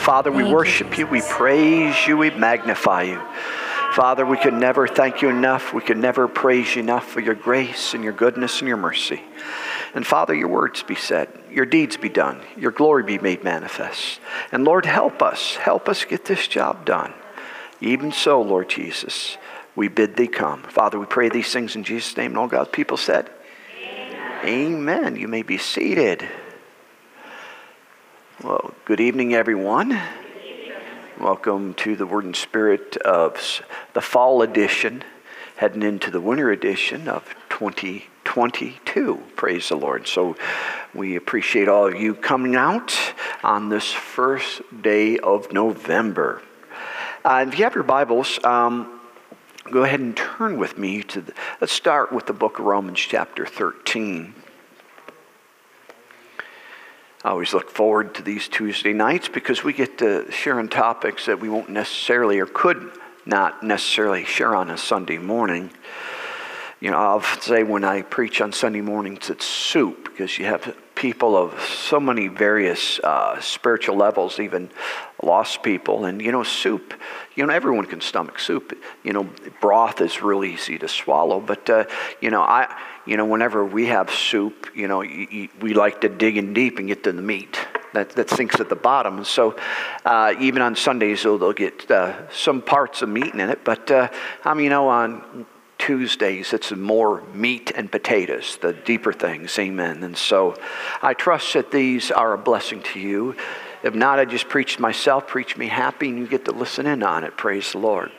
[0.00, 3.20] Father, we worship you, we praise you, we magnify you.
[3.92, 5.74] Father, we could never thank you enough.
[5.74, 9.20] We could never praise you enough for your grace and your goodness and your mercy.
[9.94, 14.20] And Father, your words be said, your deeds be done, your glory be made manifest.
[14.50, 15.56] And Lord, help us.
[15.56, 17.12] Help us get this job done.
[17.82, 19.36] Even so, Lord Jesus,
[19.76, 20.62] we bid thee come.
[20.62, 22.30] Father, we pray these things in Jesus' name.
[22.30, 23.28] And all God's people said,
[23.78, 24.46] Amen.
[24.46, 25.16] Amen.
[25.16, 26.26] You may be seated.
[28.40, 29.96] Well, good evening, everyone.
[31.20, 35.04] Welcome to the Word and Spirit of the fall edition,
[35.56, 39.22] heading into the winter edition of 2022.
[39.36, 40.08] Praise the Lord.
[40.08, 40.34] So
[40.92, 42.98] we appreciate all of you coming out
[43.44, 46.42] on this first day of November.
[47.24, 48.98] Uh, if you have your Bibles, um,
[49.70, 52.98] go ahead and turn with me to, the, let's start with the book of Romans,
[52.98, 54.34] chapter 13.
[57.24, 61.26] I always look forward to these Tuesday nights because we get to share on topics
[61.26, 62.90] that we won't necessarily or could
[63.24, 65.70] not necessarily share on a Sunday morning.
[66.80, 70.76] You know, I'll say when I preach on Sunday mornings, it's soup because you have
[70.94, 74.70] people of so many various uh, spiritual levels, even
[75.22, 76.04] lost people.
[76.04, 76.94] And, you know, soup,
[77.34, 78.78] you know, everyone can stomach soup.
[79.02, 79.28] You know,
[79.60, 81.40] broth is really easy to swallow.
[81.40, 81.84] But, uh,
[82.20, 82.74] you know, I,
[83.06, 86.52] you know, whenever we have soup, you know, you, you, we like to dig in
[86.52, 87.58] deep and get to the meat.
[87.94, 89.22] That, that sinks at the bottom.
[89.22, 89.54] So,
[90.06, 93.64] uh, even on Sundays, they'll, they'll get uh, some parts of meat in it.
[93.64, 94.08] But, uh,
[94.44, 95.46] I mean, you know, on
[95.86, 99.58] Tuesdays, it's more meat and potatoes, the deeper things.
[99.58, 100.04] Amen.
[100.04, 100.54] And so,
[101.02, 103.34] I trust that these are a blessing to you.
[103.82, 107.02] If not, I just preached myself, preach me happy, and you get to listen in
[107.02, 107.36] on it.
[107.36, 108.12] Praise the Lord.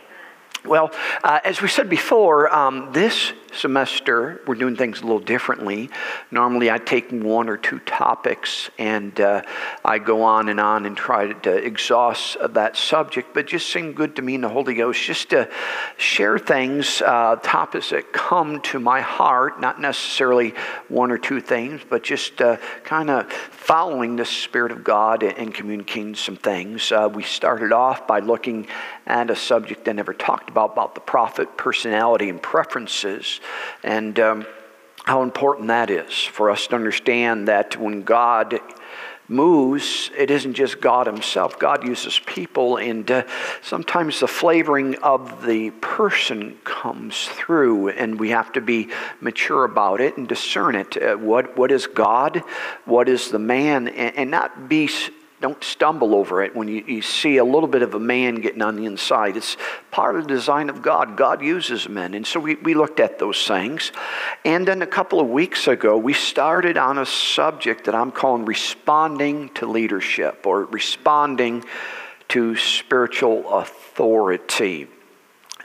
[0.66, 0.92] Well,
[1.24, 5.90] uh, as we said before, um, this semester we're doing things a little differently.
[6.32, 9.44] Normally, I take one or two topics and uh,
[9.84, 14.16] I go on and on and try to exhaust that subject, but just seemed good
[14.16, 15.50] to me in the Holy Ghost just to
[15.98, 20.54] share things, uh, topics that come to my heart, not necessarily
[20.88, 25.54] one or two things, but just uh, kind of following the Spirit of God and
[25.54, 26.92] communicating some things.
[26.92, 28.68] Uh, we started off by looking
[29.06, 33.40] at a subject I never talked about, about the prophet personality and preferences,
[33.84, 34.46] and um,
[35.06, 38.60] how important that is for us to understand that when God
[39.28, 41.58] moves, it isn't just God Himself.
[41.58, 43.24] God uses people, and uh,
[43.62, 48.90] sometimes the flavoring of the person comes through, and we have to be
[49.22, 51.02] mature about it and discern it.
[51.02, 52.44] Uh, what, what is God?
[52.86, 53.88] What is the man?
[53.88, 54.90] And, and not be
[55.44, 58.62] don't stumble over it when you, you see a little bit of a man getting
[58.62, 59.36] on the inside.
[59.36, 59.58] It's
[59.92, 61.18] part of the design of God.
[61.18, 62.14] God uses men.
[62.14, 63.92] And so we, we looked at those things.
[64.46, 68.46] And then a couple of weeks ago, we started on a subject that I'm calling
[68.46, 71.66] responding to leadership or responding
[72.30, 74.88] to spiritual authority.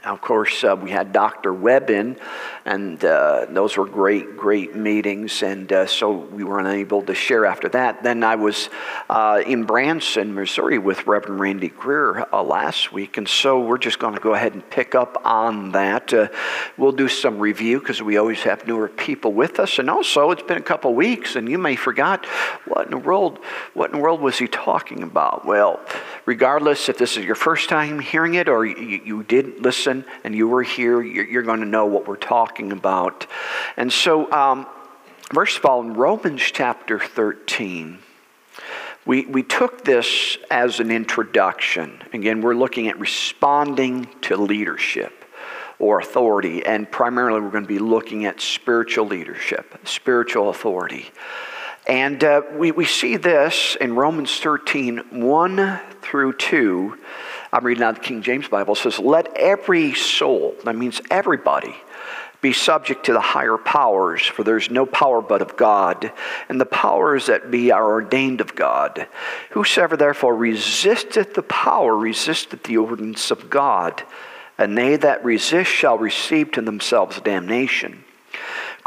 [0.05, 1.53] Of course, uh, we had Dr.
[1.53, 2.17] Webb in,
[2.63, 7.45] and uh, those were great, great meetings, and uh, so we were unable to share
[7.45, 8.01] after that.
[8.01, 8.69] Then I was
[9.09, 13.99] uh, in Branson, Missouri with Reverend Randy Greer uh, last week, and so we're just
[13.99, 16.13] going to go ahead and pick up on that.
[16.13, 16.29] Uh,
[16.77, 20.43] we'll do some review because we always have newer people with us, and also it's
[20.43, 22.25] been a couple weeks, and you may forgot
[22.63, 23.37] what in the world,
[23.73, 25.45] what in the world was he talking about?
[25.45, 25.81] Well,
[26.29, 30.35] regardless if this is your first time hearing it or you, you did listen and
[30.35, 33.25] you were here, you're, you're going to know what we're talking about.
[33.77, 34.67] And so, um,
[35.33, 37.97] first of all, in Romans chapter 13,
[39.07, 41.99] we, we took this as an introduction.
[42.13, 45.25] Again, we're looking at responding to leadership
[45.79, 51.09] or authority, and primarily we're going to be looking at spiritual leadership, spiritual authority.
[51.89, 56.97] And uh, we, we see this in Romans 13 1 through 2
[57.51, 61.75] I'm reading out the King James Bible, It says, Let every soul, that means everybody,
[62.41, 66.11] be subject to the higher powers, for there's no power but of God,
[66.47, 69.07] and the powers that be are ordained of God.
[69.51, 74.03] Whosoever therefore resisteth the power resisteth the ordinance of God,
[74.57, 78.03] and they that resist shall receive to themselves damnation.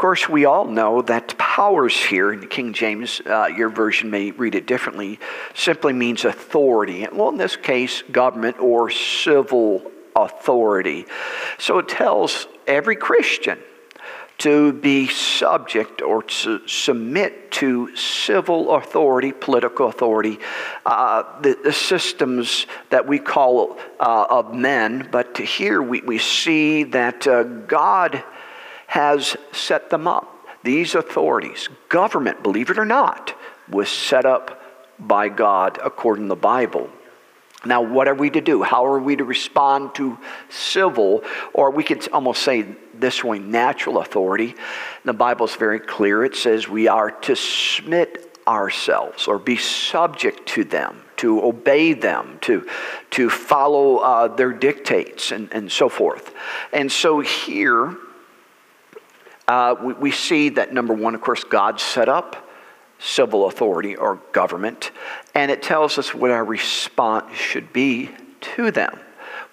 [0.03, 4.53] Course, we all know that powers here in King James, uh, your version may read
[4.53, 5.17] it differently,
[5.53, 7.07] simply means authority.
[7.09, 11.05] Well, in this case, government or civil authority.
[11.57, 13.59] So it tells every Christian
[14.39, 20.37] to be subject or to submit to civil authority, political authority,
[20.85, 25.07] uh, the, the, systems that we call uh, of men.
[25.13, 28.21] But here we, we see that uh, God
[28.93, 30.45] has set them up.
[30.61, 33.33] These authorities, government, believe it or not,
[33.67, 34.61] was set up
[34.99, 36.91] by God according to the Bible.
[37.65, 38.61] Now, what are we to do?
[38.61, 40.19] How are we to respond to
[40.49, 41.23] civil,
[41.53, 44.53] or we could almost say this way, natural authority?
[45.03, 46.23] The Bible is very clear.
[46.23, 52.37] It says we are to submit ourselves or be subject to them, to obey them,
[52.41, 52.69] to,
[53.09, 56.31] to follow uh, their dictates, and, and so forth.
[56.71, 57.97] And so here,
[59.47, 62.49] uh, we, we see that number one, of course, God set up
[62.99, 64.91] civil authority or government,
[65.35, 68.09] and it tells us what our response should be
[68.39, 68.99] to them.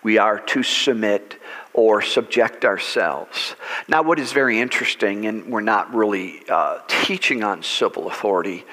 [0.02, 1.36] We are to submit
[1.72, 3.54] or subject ourselves.
[3.88, 8.64] Now, what is very interesting, and we're not really uh, teaching on civil authority,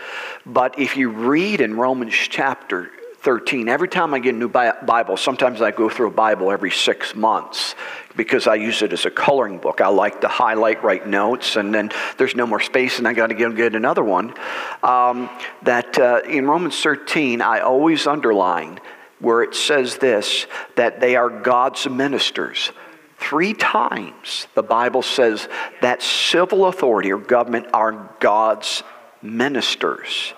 [0.45, 2.91] but if you read in Romans chapter
[3.27, 3.68] 13.
[3.68, 7.13] Every time I get a new Bible, sometimes I go through a Bible every six
[7.13, 7.75] months
[8.15, 9.81] because I use it as a coloring book.
[9.81, 13.27] I like to highlight, write notes, and then there's no more space, and I got
[13.27, 14.33] to go get another one.
[14.81, 15.29] Um,
[15.63, 18.79] that uh, in Romans 13, I always underline
[19.19, 20.47] where it says this
[20.77, 22.71] that they are God's ministers.
[23.18, 25.50] Three times the Bible says
[25.81, 28.83] that civil authority or government are God's
[29.21, 30.33] ministers.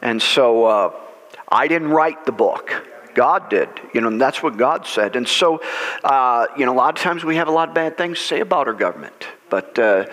[0.00, 1.00] And so, uh,
[1.48, 2.88] I didn't write the book.
[3.14, 3.68] God did.
[3.92, 5.16] You know, that's what God said.
[5.16, 5.62] And so,
[6.02, 8.24] uh, you know, a lot of times we have a lot of bad things to
[8.24, 9.26] say about our government.
[9.48, 10.06] But, uh,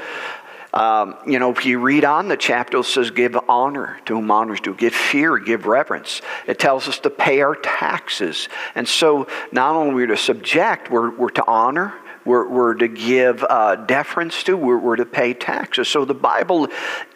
[0.73, 4.31] um, you know, if you read on the chapter, it says, give honor to whom
[4.31, 6.21] honors due, give fear, give reverence.
[6.47, 8.47] It tells us to pay our taxes.
[8.75, 11.93] And so, not only are we to subject, we're, we're to honor,
[12.25, 15.87] we're, we're to give uh, deference to, we're, we're to pay taxes.
[15.87, 16.67] So the Bible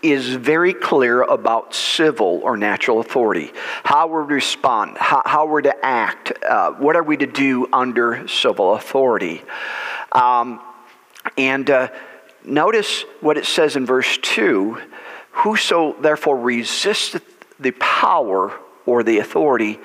[0.02, 3.52] is very clear about civil or natural authority,
[3.84, 8.28] how we respond, how, how we're to act, uh, what are we to do under
[8.28, 9.44] civil authority.
[10.12, 10.62] Um,
[11.38, 11.90] and uh,
[12.44, 14.82] notice what it says in verse 2
[15.40, 17.24] Whoso therefore resisteth
[17.60, 19.80] the power or the authority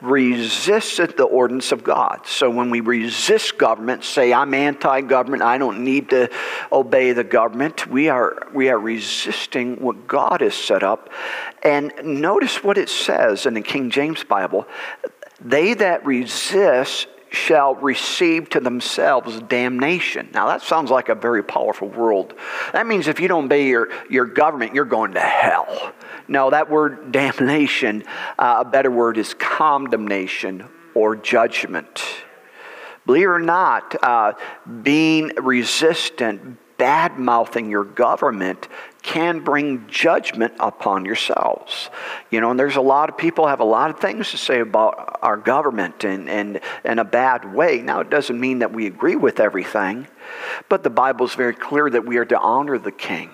[0.00, 2.26] resisted the ordinance of God.
[2.26, 6.30] So when we resist government, say I'm anti-government, I don't need to
[6.72, 11.10] obey the government, we are we are resisting what God has set up.
[11.62, 14.66] And notice what it says in the King James Bible,
[15.40, 20.28] they that resist shall receive to themselves damnation.
[20.34, 22.34] Now, that sounds like a very powerful world.
[22.72, 25.92] That means if you don't obey your, your government, you're going to hell.
[26.28, 28.04] No, that word damnation,
[28.38, 32.02] uh, a better word is condemnation or judgment.
[33.06, 34.32] Believe it or not, uh,
[34.82, 38.68] being resistant, bad mouthing your government
[39.02, 41.90] can bring judgment upon yourselves.
[42.30, 44.60] You know, and there's a lot of people have a lot of things to say
[44.60, 47.82] about our government and and in a bad way.
[47.82, 50.06] Now, it doesn't mean that we agree with everything,
[50.68, 53.30] but the Bible is very clear that we are to honor the king.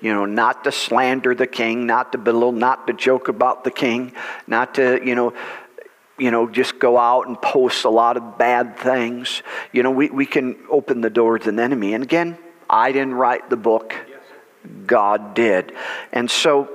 [0.00, 3.70] You know, not to slander the king, not to belittle, not to joke about the
[3.70, 4.12] king,
[4.48, 5.32] not to, you know,
[6.18, 9.42] you know, just go out and post a lot of bad things.
[9.72, 11.94] You know, we, we can open the door to an enemy.
[11.94, 12.36] And again,
[12.68, 13.94] I didn't write the book,
[14.86, 15.72] God did.
[16.12, 16.70] And so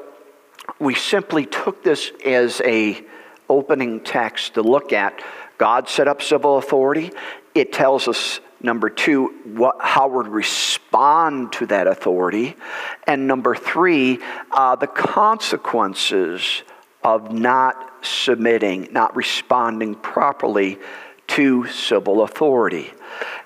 [0.80, 3.04] we simply took this as a
[3.50, 5.22] opening text to look at.
[5.58, 7.12] God set up civil authority.
[7.56, 12.56] It tells us Number two, what, how we respond to that authority.
[13.06, 14.20] And number three,
[14.52, 16.64] uh, the consequences
[17.04, 20.80] of not submitting, not responding properly
[21.28, 22.92] to civil authority.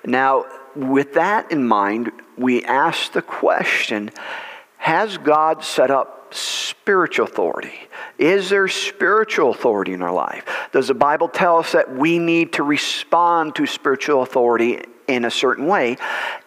[0.04, 2.10] Now, with that in mind,
[2.42, 4.10] we ask the question
[4.78, 7.74] Has God set up spiritual authority?
[8.18, 10.44] Is there spiritual authority in our life?
[10.72, 15.30] Does the Bible tell us that we need to respond to spiritual authority in a
[15.30, 15.96] certain way?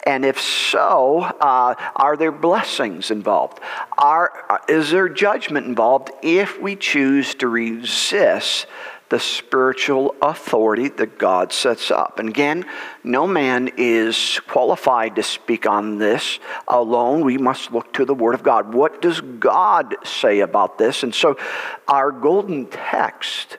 [0.06, 3.60] And if so, uh, are there blessings involved?
[3.98, 8.66] Are, is there judgment involved if we choose to resist
[9.08, 12.18] the spiritual authority that God sets up.
[12.18, 12.64] And again,
[13.04, 17.24] no man is qualified to speak on this alone.
[17.24, 18.74] We must look to the Word of God.
[18.74, 21.02] What does God say about this?
[21.02, 21.38] And so,
[21.86, 23.58] our golden text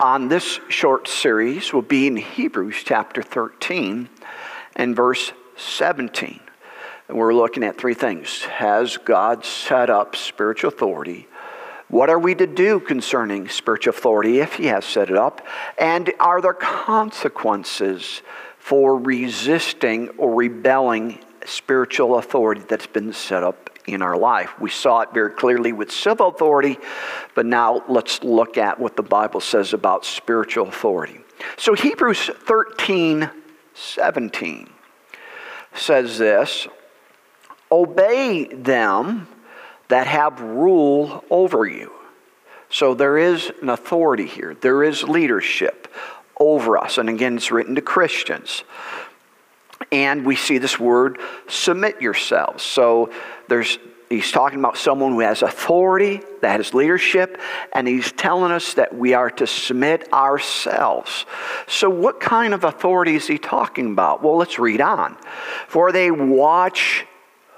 [0.00, 4.08] on this short series will be in Hebrews chapter 13
[4.74, 6.40] and verse 17.
[7.08, 8.42] And we're looking at three things.
[8.42, 11.28] Has God set up spiritual authority?
[11.92, 15.46] What are we to do concerning spiritual authority if he has set it up?
[15.76, 18.22] And are there consequences
[18.56, 24.58] for resisting or rebelling spiritual authority that's been set up in our life?
[24.58, 26.78] We saw it very clearly with civil authority,
[27.34, 31.20] but now let's look at what the Bible says about spiritual authority.
[31.58, 33.28] So Hebrews 13
[33.74, 34.70] 17
[35.74, 36.68] says this
[37.70, 39.28] Obey them
[39.92, 41.92] that have rule over you.
[42.70, 45.86] So there is an authority here, there is leadership
[46.40, 46.96] over us.
[46.96, 48.64] And again, it's written to Christians.
[49.90, 52.62] And we see this word, submit yourselves.
[52.62, 53.12] So
[53.48, 57.38] there's he's talking about someone who has authority, that has leadership,
[57.74, 61.26] and he's telling us that we are to submit ourselves.
[61.66, 64.22] So, what kind of authority is he talking about?
[64.22, 65.18] Well, let's read on.
[65.68, 67.04] For they watch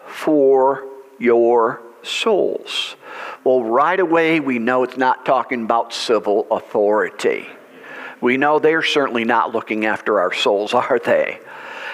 [0.07, 0.85] for
[1.21, 2.97] your souls.
[3.45, 7.47] Well, right away, we know it's not talking about civil authority.
[8.21, 11.41] We know they're certainly not looking after our souls, are they?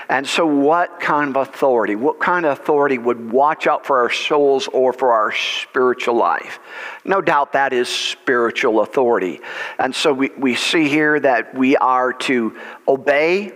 [0.08, 1.94] And so, what kind of authority?
[1.94, 6.58] What kind of authority would watch out for our souls or for our spiritual life?
[7.04, 9.40] No doubt that is spiritual authority.
[9.78, 12.56] And so, we, we see here that we are to
[12.88, 13.52] obey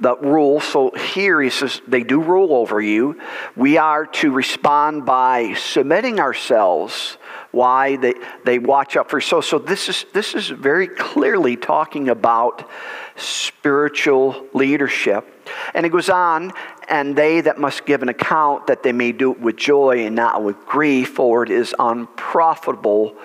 [0.00, 0.60] the rule.
[0.60, 3.20] So, here he says they do rule over you.
[3.56, 7.18] We are to respond by submitting ourselves
[7.52, 12.08] why they, they watch out for so so this is this is very clearly talking
[12.10, 12.68] about
[13.16, 15.32] spiritual leadership
[15.74, 16.52] and it goes on,
[16.88, 20.14] and they that must give an account that they may do it with joy and
[20.14, 23.16] not with grief, for it is unprofitable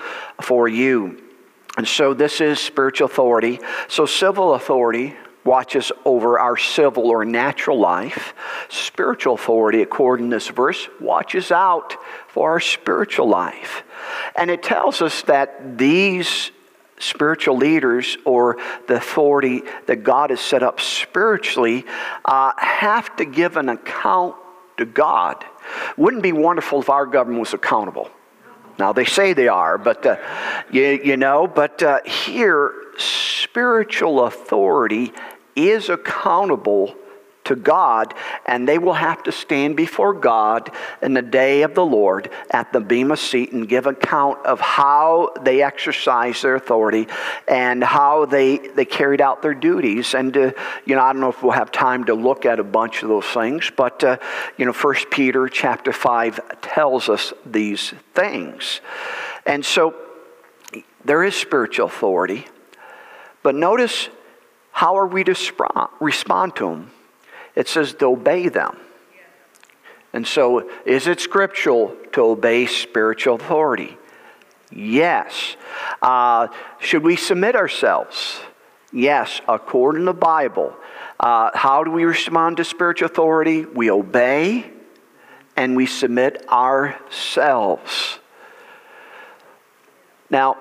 [0.42, 1.22] for you.
[1.78, 3.60] And so this is spiritual authority.
[3.88, 8.34] So civil authority watches over our civil or natural life.
[8.70, 11.96] Spiritual authority, according to this verse, watches out
[12.28, 13.84] for our spiritual life.
[14.36, 16.52] And it tells us that these
[17.00, 18.58] spiritual leaders or
[18.88, 21.86] the authority that God has set up spiritually
[22.26, 24.36] uh, have to give an account
[24.78, 25.44] to God.
[25.98, 28.10] Wouldn't it be wonderful if our government was accountable?
[28.80, 30.18] Now, they say they are, but uh,
[30.72, 35.14] you, you, know, but uh, here, spiritual authority
[35.56, 36.96] is accountable
[37.44, 38.14] to God,
[38.46, 40.70] and they will have to stand before God
[41.02, 45.34] in the day of the Lord at the Bema seat and give account of how
[45.42, 47.08] they exercised their authority
[47.48, 50.14] and how they, they carried out their duties.
[50.14, 50.52] And, uh,
[50.86, 53.10] you know, I don't know if we'll have time to look at a bunch of
[53.10, 54.18] those things, but, uh,
[54.58, 58.82] you know, First Peter chapter 5 tells us these things.
[59.46, 59.96] And so
[61.04, 62.46] there is spiritual authority,
[63.42, 64.10] but notice
[64.72, 65.36] how are we to
[66.00, 66.92] respond to them?
[67.56, 68.78] it says to obey them.
[70.14, 73.98] And so, is it scriptural to obey spiritual authority?
[74.72, 75.56] Yes.
[76.02, 76.48] Uh,
[76.80, 78.42] should we submit ourselves?
[78.92, 80.76] Yes, according to the Bible.
[81.18, 83.66] Uh, how do we respond to spiritual authority?
[83.66, 84.70] We obey
[85.56, 88.20] and we submit ourselves.
[90.30, 90.58] Now,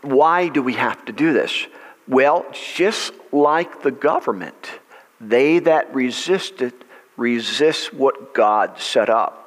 [0.00, 1.66] why do we have to do this?
[2.08, 4.70] Well, just like the government,
[5.20, 6.84] they that resist it
[7.16, 9.42] resist what God set up.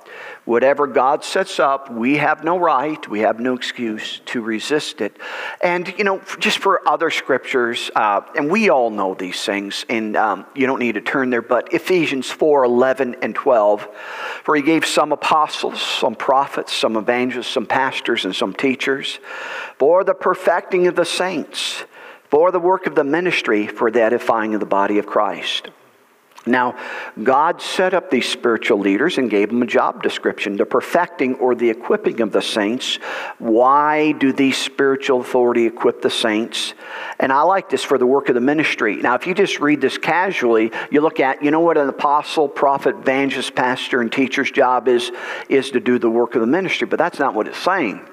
[0.46, 5.16] Whatever God sets up, we have no right, we have no excuse to resist it.
[5.62, 10.18] And, you know, just for other scriptures, uh, and we all know these things, and
[10.18, 13.88] um, you don't need to turn there, but Ephesians 4 11 and 12,
[14.44, 19.20] for he gave some apostles, some prophets, some evangelists, some pastors, and some teachers
[19.78, 21.84] for the perfecting of the saints
[22.30, 25.70] for the work of the ministry, for the edifying of the body of Christ.
[26.46, 26.78] Now,
[27.22, 31.54] God set up these spiritual leaders and gave them a job description the perfecting or
[31.54, 32.96] the equipping of the saints.
[33.40, 36.74] Why do these spiritual authority equip the saints?
[37.20, 38.96] And I like this for the work of the ministry.
[38.96, 42.48] Now, if you just read this casually, you look at, you know what an apostle,
[42.48, 45.12] prophet, evangelist, pastor, and teacher's job is?
[45.50, 46.88] Is to do the work of the ministry.
[46.88, 48.08] But that's not what it's saying.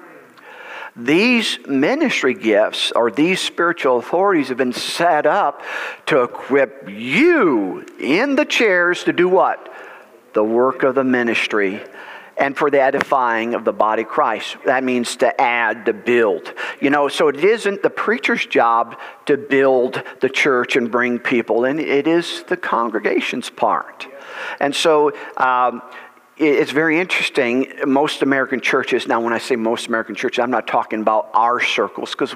[0.97, 5.61] These ministry gifts or these spiritual authorities have been set up
[6.07, 9.71] to equip you in the chairs to do what?
[10.33, 11.81] The work of the ministry
[12.37, 14.57] and for the edifying of the body of Christ.
[14.65, 16.53] That means to add, to build.
[16.79, 21.65] You know, so it isn't the preacher's job to build the church and bring people
[21.65, 24.07] in, it is the congregation's part.
[24.59, 25.81] And so, um,
[26.39, 27.71] it's very interesting.
[27.85, 31.59] Most American churches, now when I say most American churches, I'm not talking about our
[31.59, 32.35] circles because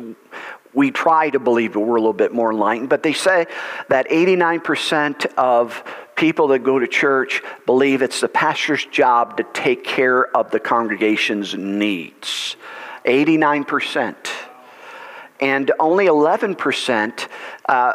[0.73, 3.45] we try to believe that we're a little bit more enlightened, but they say
[3.89, 5.83] that 89% of
[6.15, 10.59] people that go to church believe it's the pastor's job to take care of the
[10.59, 12.55] congregation's needs.
[13.05, 14.15] 89%.
[15.39, 17.27] And only 11%
[17.67, 17.93] uh,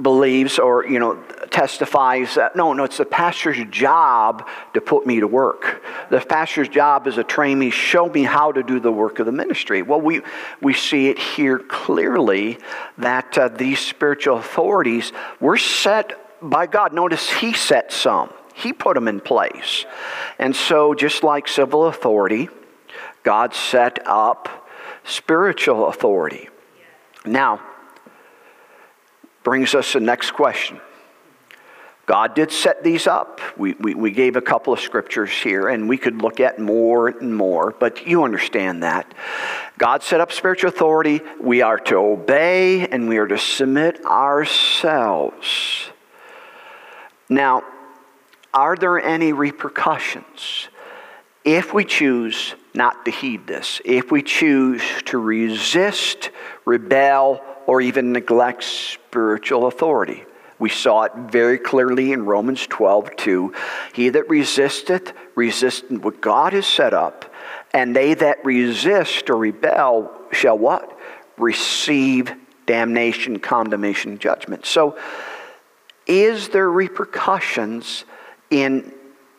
[0.00, 1.16] believes or, you know,
[1.50, 5.82] testifies that no, no, it's the pastor's job to put me to work.
[6.10, 9.26] The pastor's job is to train me, show me how to do the work of
[9.26, 9.82] the ministry.
[9.82, 10.22] Well, we,
[10.60, 12.58] we see it here clearly
[12.98, 16.12] that uh, these spiritual authorities were set
[16.42, 16.92] by God.
[16.92, 19.86] Notice He set some, He put them in place.
[20.38, 22.48] And so, just like civil authority,
[23.22, 24.68] God set up
[25.04, 26.48] spiritual authority.
[27.24, 27.60] Now,
[29.46, 30.80] brings us the next question.
[32.04, 33.40] God did set these up.
[33.56, 37.06] We, we, we, gave a couple of scriptures here, and we could look at more
[37.06, 39.14] and more, but you understand that.
[39.78, 41.20] God set up spiritual authority.
[41.40, 45.90] We are to obey and we are to submit ourselves.
[47.28, 47.62] Now,
[48.52, 50.66] are there any repercussions
[51.44, 53.80] if we choose not to heed this?
[53.84, 56.30] If we choose to resist,
[56.64, 60.24] rebel, or even neglect spiritual authority?
[60.58, 63.54] We saw it very clearly in Romans 12, 2.
[63.92, 67.30] He that resisteth, resisteth what God has set up,
[67.74, 70.98] and they that resist or rebel shall what?
[71.36, 72.32] Receive
[72.64, 74.64] damnation, condemnation, judgment.
[74.64, 74.98] So,
[76.06, 78.04] is there repercussions
[78.48, 78.92] in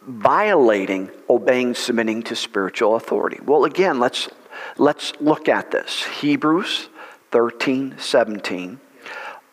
[0.06, 3.40] violating, obeying, submitting to spiritual authority?
[3.44, 4.30] Well, again, let's,
[4.78, 6.04] let's look at this.
[6.04, 6.90] Hebrews
[7.32, 8.80] 13, 17.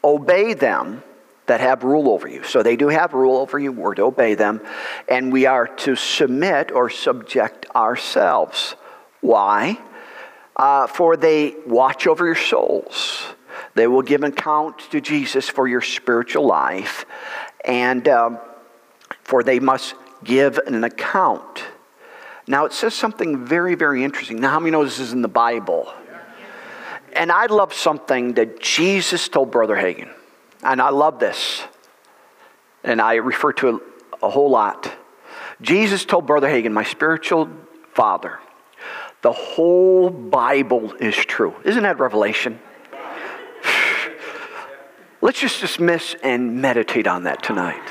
[0.03, 1.03] Obey them
[1.47, 2.43] that have rule over you.
[2.43, 3.73] So they do have rule over you.
[3.73, 4.61] We're to obey them.
[5.09, 8.77] And we are to submit or subject ourselves.
[9.21, 9.79] Why?
[10.57, 13.25] Uh, for they watch over your souls.
[13.75, 17.05] They will give account to Jesus for your spiritual life.
[17.65, 18.39] And um,
[19.23, 21.65] for they must give an account.
[22.47, 24.41] Now, it says something very, very interesting.
[24.41, 25.93] Now, how many know this is in the Bible?
[27.15, 30.11] And I love something that Jesus told Brother Hagin.
[30.63, 31.63] And I love this.
[32.83, 33.83] And I refer to it
[34.23, 34.93] a whole lot.
[35.61, 37.49] Jesus told Brother Hagin, my spiritual
[37.93, 38.41] father,
[39.23, 41.55] the whole Bible is true.
[41.65, 42.59] Isn't that revelation?
[45.23, 47.83] Let's just dismiss and meditate on that tonight.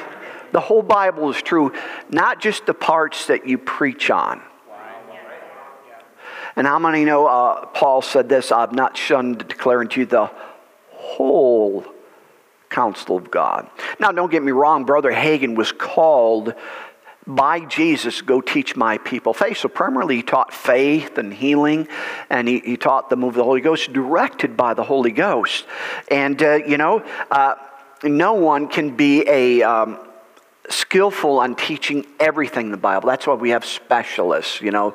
[0.51, 1.73] The whole Bible is true,
[2.09, 4.41] not just the parts that you preach on.
[6.55, 8.51] And how many know uh, Paul said this?
[8.51, 10.29] I've not shunned declaring to you the
[10.91, 11.85] whole
[12.69, 13.69] counsel of God.
[13.99, 16.53] Now, don't get me wrong, Brother Hagin was called
[17.25, 19.57] by Jesus, go teach my people faith.
[19.57, 21.87] So, primarily, he taught faith and healing,
[22.29, 25.65] and he, he taught the move of the Holy Ghost, directed by the Holy Ghost.
[26.09, 27.55] And, uh, you know, uh,
[28.03, 29.61] no one can be a.
[29.61, 29.99] Um,
[30.69, 33.09] skillful on teaching everything in the Bible.
[33.09, 34.91] That's why we have specialists, you know,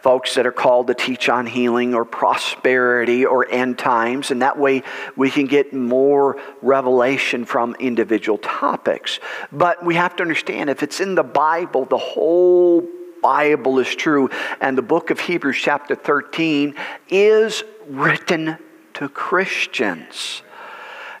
[0.00, 4.30] folks that are called to teach on healing or prosperity or end times.
[4.30, 4.82] And that way
[5.16, 9.20] we can get more revelation from individual topics.
[9.52, 12.86] But we have to understand if it's in the Bible, the whole
[13.22, 14.28] Bible is true.
[14.60, 16.74] And the book of Hebrews, chapter 13,
[17.08, 18.58] is written
[18.94, 20.42] to Christians.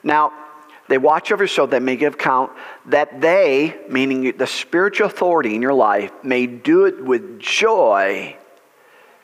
[0.02, 0.32] Now,
[0.92, 2.52] they watch over so that may give account
[2.86, 8.36] that they, meaning the spiritual authority in your life, may do it with joy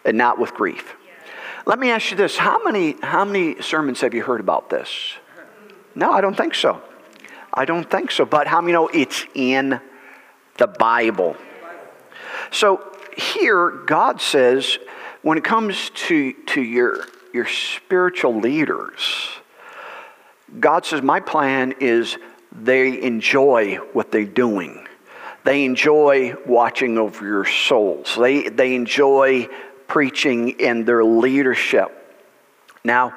[0.04, 0.96] and not with grief.
[1.66, 4.88] Let me ask you this how many, how many sermons have you heard about this?
[5.94, 6.80] No, I don't think so.
[7.52, 8.24] I don't think so.
[8.24, 9.78] But how many know it's in
[10.56, 11.36] the Bible?
[12.50, 14.78] So here, God says,
[15.20, 17.04] when it comes to, to your,
[17.34, 19.28] your spiritual leaders,
[20.58, 22.16] God says, My plan is
[22.52, 24.86] they enjoy what they're doing.
[25.44, 28.16] They enjoy watching over your souls.
[28.16, 29.48] They, they enjoy
[29.86, 31.94] preaching and their leadership.
[32.84, 33.14] Now,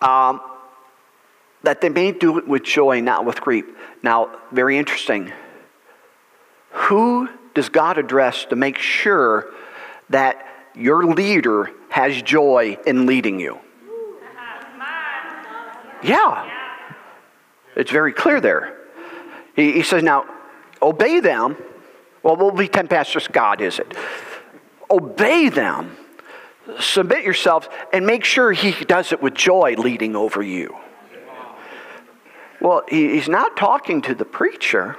[0.00, 0.40] um,
[1.62, 3.64] that they may do it with joy, not with grief.
[4.02, 5.32] Now, very interesting.
[6.70, 9.50] Who does God address to make sure
[10.10, 13.58] that your leader has joy in leading you?
[16.04, 16.50] Yeah.
[17.76, 18.76] It's very clear there.
[19.56, 20.26] He, he says, now,
[20.82, 21.56] obey them.
[22.22, 23.26] Well, we'll be 10 pastors.
[23.26, 23.96] God, is it?
[24.90, 25.96] Obey them,
[26.78, 30.76] submit yourselves, and make sure He does it with joy leading over you.
[32.60, 34.96] Well, he, he's not talking to the preacher.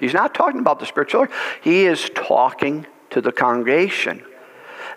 [0.00, 1.26] He's not talking about the spiritual.
[1.62, 4.24] He is talking to the congregation.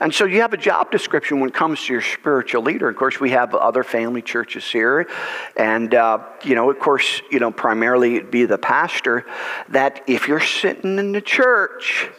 [0.02, 2.90] And so you have a job description when it comes to your spiritual leader.
[2.90, 5.08] Of course, we have other family churches here.
[5.56, 9.28] And, uh, you know, of course, you know, primarily it'd be the pastor
[9.70, 12.10] that if you're sitting in the church,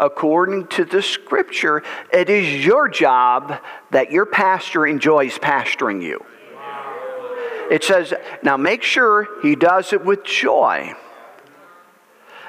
[0.00, 6.24] according to the scripture, it is your job that your pastor enjoys pastoring you.
[7.70, 10.92] It says, now make sure he does it with joy.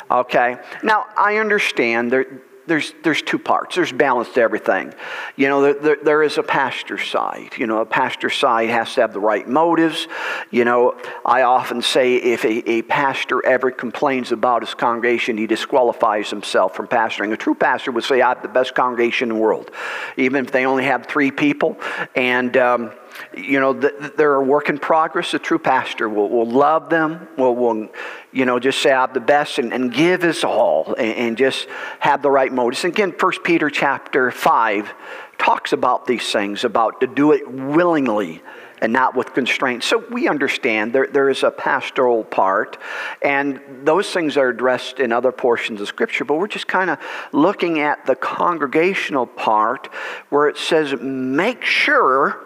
[0.10, 0.58] Okay.
[0.82, 3.75] Now, I understand there, there's, there's two parts.
[3.75, 4.93] There's balance to everything.
[5.36, 7.55] You know, there, there, there is a pastor side.
[7.58, 10.08] You know, a pastor side has to have the right motives.
[10.51, 15.47] You know, I often say if a, a pastor ever complains about his congregation, he
[15.47, 17.34] disqualifies himself from pastoring.
[17.34, 19.71] A true pastor would say, I have the best congregation in the world,
[20.15, 21.77] even if they only have three people.
[22.15, 22.91] And, um,
[23.36, 25.34] you know, they're a work in progress.
[25.34, 27.89] A true pastor will, will love them, will, will,
[28.32, 31.67] you know, just say, I'm the best and, and give his all and, and, just
[31.99, 32.84] have the right motives.
[32.84, 34.93] Again, 1 Peter chapter 5
[35.38, 38.41] talks about these things, about to do it willingly
[38.82, 39.86] and not with constraints.
[39.86, 42.77] So we understand there, there is a pastoral part,
[43.21, 46.99] and those things are addressed in other portions of Scripture, but we're just kind of
[47.32, 49.88] looking at the congregational part
[50.29, 52.45] where it says, make sure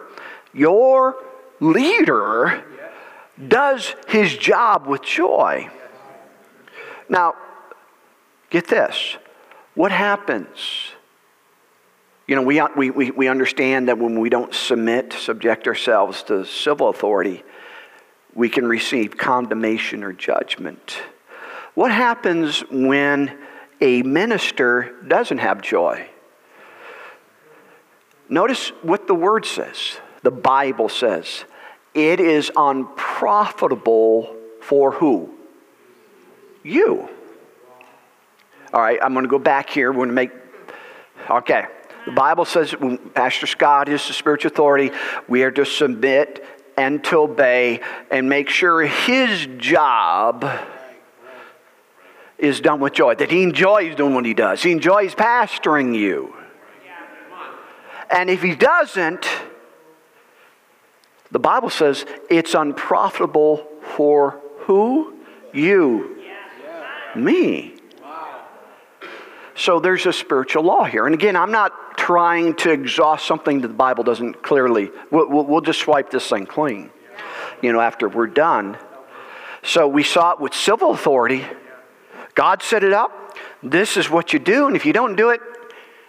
[0.54, 1.16] your
[1.60, 2.64] leader
[3.48, 5.68] does his job with joy.
[7.08, 7.34] Now,
[8.50, 9.16] get this.
[9.74, 10.92] What happens?
[12.26, 16.88] You know, we, we, we understand that when we don't submit, subject ourselves to civil
[16.88, 17.42] authority,
[18.34, 20.96] we can receive condemnation or judgment.
[21.74, 23.36] What happens when
[23.80, 26.08] a minister doesn't have joy?
[28.28, 31.44] Notice what the word says the Bible says.
[31.92, 35.32] It is unprofitable for who?
[36.64, 37.08] You.
[38.72, 39.92] All right, I'm going to go back here.
[39.92, 40.30] We're going to make.
[41.30, 41.66] Okay.
[42.06, 44.90] The Bible says when Pastor Scott is the spiritual authority,
[45.28, 46.44] we are to submit
[46.76, 50.44] and to obey and make sure his job
[52.36, 54.62] is done with joy, that he enjoys doing what he does.
[54.62, 56.34] He enjoys pastoring you.
[58.10, 59.26] And if he doesn't,
[61.34, 63.66] the Bible says it's unprofitable
[63.96, 65.14] for who?
[65.52, 66.16] You.
[67.16, 67.74] Me.
[69.56, 71.06] So there's a spiritual law here.
[71.06, 75.60] And again, I'm not trying to exhaust something that the Bible doesn't clearly, we'll, we'll
[75.60, 76.90] just swipe this thing clean,
[77.60, 78.78] you know, after we're done.
[79.64, 81.44] So we saw it with civil authority.
[82.36, 83.36] God set it up.
[83.60, 84.68] This is what you do.
[84.68, 85.40] And if you don't do it,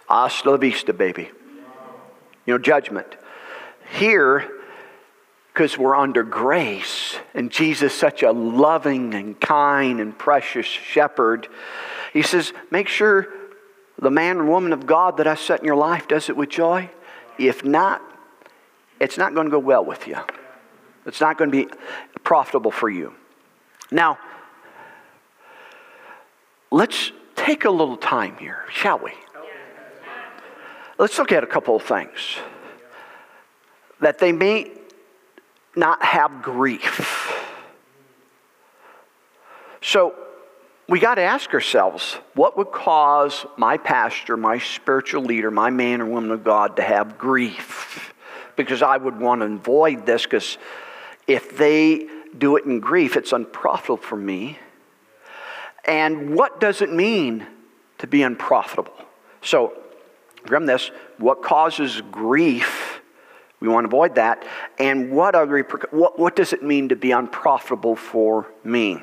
[0.08, 1.30] hasta la vista, baby.
[2.46, 3.08] You know, judgment.
[3.98, 4.52] Here,
[5.56, 7.16] because we're under grace.
[7.32, 11.48] And Jesus, such a loving and kind and precious shepherd,
[12.12, 13.28] he says, Make sure
[13.98, 16.50] the man or woman of God that I set in your life does it with
[16.50, 16.90] joy.
[17.38, 18.02] If not,
[19.00, 20.18] it's not going to go well with you.
[21.06, 21.72] It's not going to be
[22.22, 23.14] profitable for you.
[23.90, 24.18] Now,
[26.70, 29.12] let's take a little time here, shall we?
[30.98, 32.36] Let's look at a couple of things.
[34.02, 34.75] That they may
[35.76, 37.32] not have grief.
[39.82, 40.14] So
[40.88, 46.00] we got to ask ourselves what would cause my pastor, my spiritual leader, my man
[46.00, 48.14] or woman of God to have grief?
[48.56, 50.58] Because I would want to avoid this because
[51.26, 54.58] if they do it in grief, it's unprofitable for me.
[55.84, 57.46] And what does it mean
[57.98, 58.94] to be unprofitable?
[59.42, 59.72] So,
[60.44, 62.85] remember this what causes grief
[63.60, 64.44] we want to avoid that.
[64.78, 65.46] And what, are
[65.90, 69.02] what, what does it mean to be unprofitable for me?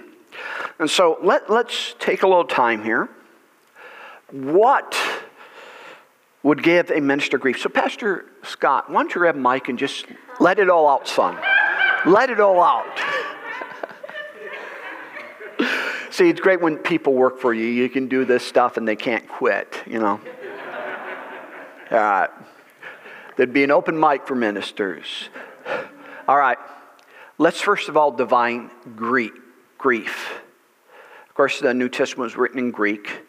[0.80, 3.10] And so let, let's take a little time here.
[4.32, 4.96] What
[6.44, 7.60] would give a minister grief?
[7.60, 10.06] So, Pastor Scott, why don't you grab mic and just
[10.40, 11.38] let it all out, son?
[12.06, 12.86] Let it all out.
[16.10, 17.66] See, it's great when people work for you.
[17.66, 20.20] You can do this stuff and they can't quit, you know.
[21.92, 22.30] All right.
[23.36, 25.30] There'd be an open mic for ministers.
[26.28, 26.58] All right.
[27.38, 30.42] Let's first of all divine grief.
[31.28, 33.24] Of course, the New Testament was written in Greek.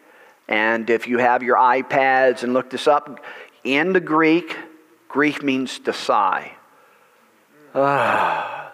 [0.47, 3.19] And if you have your iPads and look this up,
[3.63, 4.55] in the Greek,
[5.07, 6.51] grief means to sigh,
[7.73, 8.69] uh,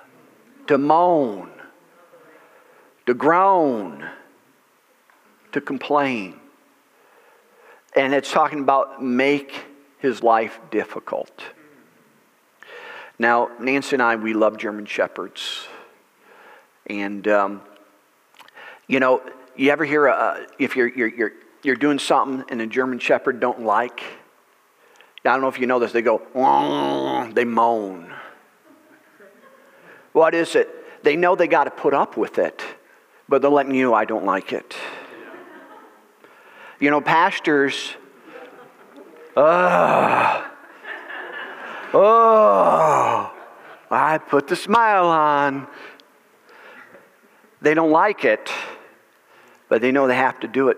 [0.68, 1.50] to moan,
[3.06, 4.06] to groan,
[5.54, 6.40] to complain.
[7.96, 9.66] And it's talking about make
[10.02, 11.44] his life difficult.
[13.20, 15.68] Now, Nancy and I, we love German Shepherds.
[16.88, 17.62] And, um,
[18.88, 19.22] you know,
[19.56, 21.32] you ever hear, a, if you're, you're, you're,
[21.64, 24.02] you're doing something and a German Shepherd don't like?
[25.24, 26.20] I don't know if you know this, they go,
[27.34, 28.12] they moan.
[30.14, 31.04] What is it?
[31.04, 32.64] They know they got to put up with it,
[33.30, 34.76] but they're letting you know I don't like it.
[36.80, 37.96] You know, pastors,
[39.36, 40.52] Oh,
[41.94, 43.34] oh,
[43.90, 45.68] I put the smile on.
[47.62, 48.52] They don't like it,
[49.70, 50.78] but they know they have to do it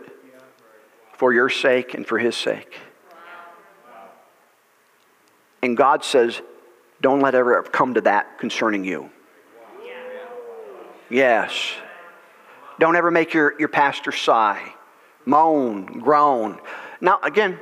[1.17, 2.77] for your sake and for his sake.
[5.61, 6.41] And God says,
[7.01, 9.09] don't let ever come to that concerning you.
[11.09, 11.73] Yes.
[12.79, 14.73] Don't ever make your, your pastor sigh,
[15.25, 16.59] moan, groan.
[16.99, 17.59] Now, again,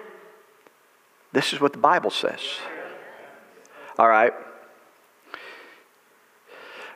[1.34, 2.42] this is what the Bible says.
[3.98, 4.34] All right.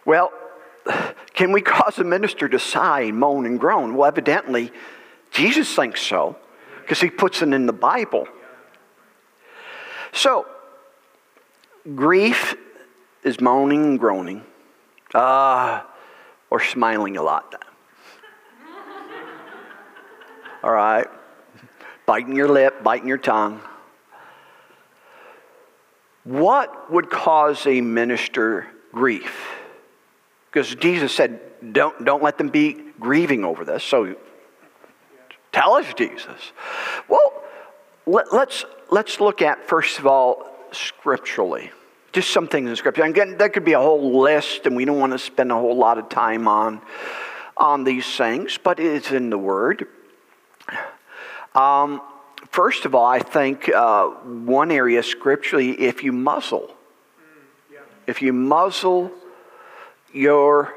[0.05, 0.31] Well,
[1.33, 3.95] can we cause a minister to sigh, and moan, and groan?
[3.95, 4.71] Well, evidently,
[5.31, 6.37] Jesus thinks so
[6.81, 8.27] because he puts it in the Bible.
[10.11, 10.45] So,
[11.95, 12.55] grief
[13.23, 14.43] is moaning and groaning,
[15.13, 15.81] uh,
[16.49, 17.55] or smiling a lot.
[20.63, 21.07] All right?
[22.05, 23.59] Biting your lip, biting your tongue.
[26.25, 29.47] What would cause a minister grief?
[30.51, 31.39] Because Jesus said,
[31.71, 33.83] don't, don't let them be grieving over this.
[33.83, 34.15] So
[35.51, 36.51] tell us, Jesus.
[37.07, 37.43] Well,
[38.05, 41.71] let, let's, let's look at, first of all, scripturally.
[42.11, 43.03] Just some things in Scripture.
[43.03, 45.75] Again, that could be a whole list, and we don't want to spend a whole
[45.75, 46.81] lot of time on,
[47.57, 49.87] on these things, but it's in the Word.
[51.53, 52.01] Um,
[52.51, 56.71] first of all, I think uh, one area scripturally, if you muzzle,
[58.07, 59.11] if you muzzle
[60.13, 60.73] your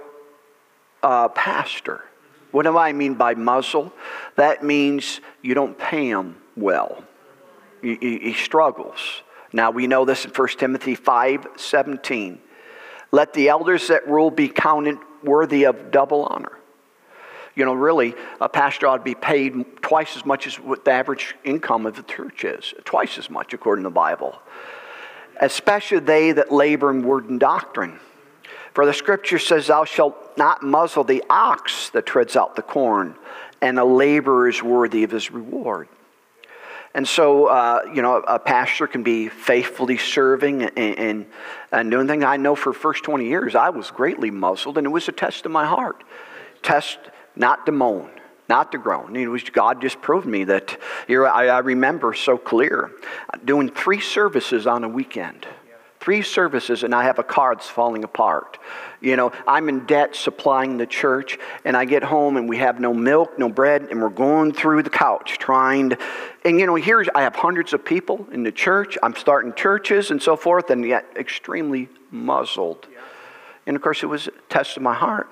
[1.02, 2.04] uh, pastor,
[2.50, 3.92] what do I mean by muzzle?
[4.36, 7.04] That means you don't pay him well.
[7.82, 9.22] He, he, struggles.
[9.52, 12.40] Now we know this in 1 Timothy 5 17.
[13.12, 16.58] Let the elders that rule be counted worthy of double honor
[17.58, 20.92] you know, really, a pastor ought to be paid twice as much as what the
[20.92, 24.38] average income of the church is, twice as much according to the Bible.
[25.40, 27.98] Especially they that labor in word and doctrine.
[28.74, 33.16] For the scripture says, Thou shalt not muzzle the ox that treads out the corn,
[33.60, 35.88] and a laborer is worthy of his reward.
[36.94, 41.26] And so, uh, you know, a pastor can be faithfully serving and, and,
[41.72, 42.22] and doing things.
[42.22, 45.44] I know for first 20 years, I was greatly muzzled, and it was a test
[45.44, 46.04] of my heart.
[46.62, 46.98] Test
[47.38, 48.10] not to moan,
[48.48, 49.16] not to groan.
[49.16, 52.90] It was, God just proved me that You I, I remember so clear
[53.44, 55.46] doing three services on a weekend.
[56.00, 58.58] Three services, and I have a car that's falling apart.
[59.00, 62.78] You know, I'm in debt supplying the church, and I get home and we have
[62.78, 65.98] no milk, no bread, and we're going through the couch trying to.
[66.44, 68.96] And you know, here I have hundreds of people in the church.
[69.02, 72.86] I'm starting churches and so forth, and yet extremely muzzled.
[73.68, 75.28] And of course, it was a test of my heart.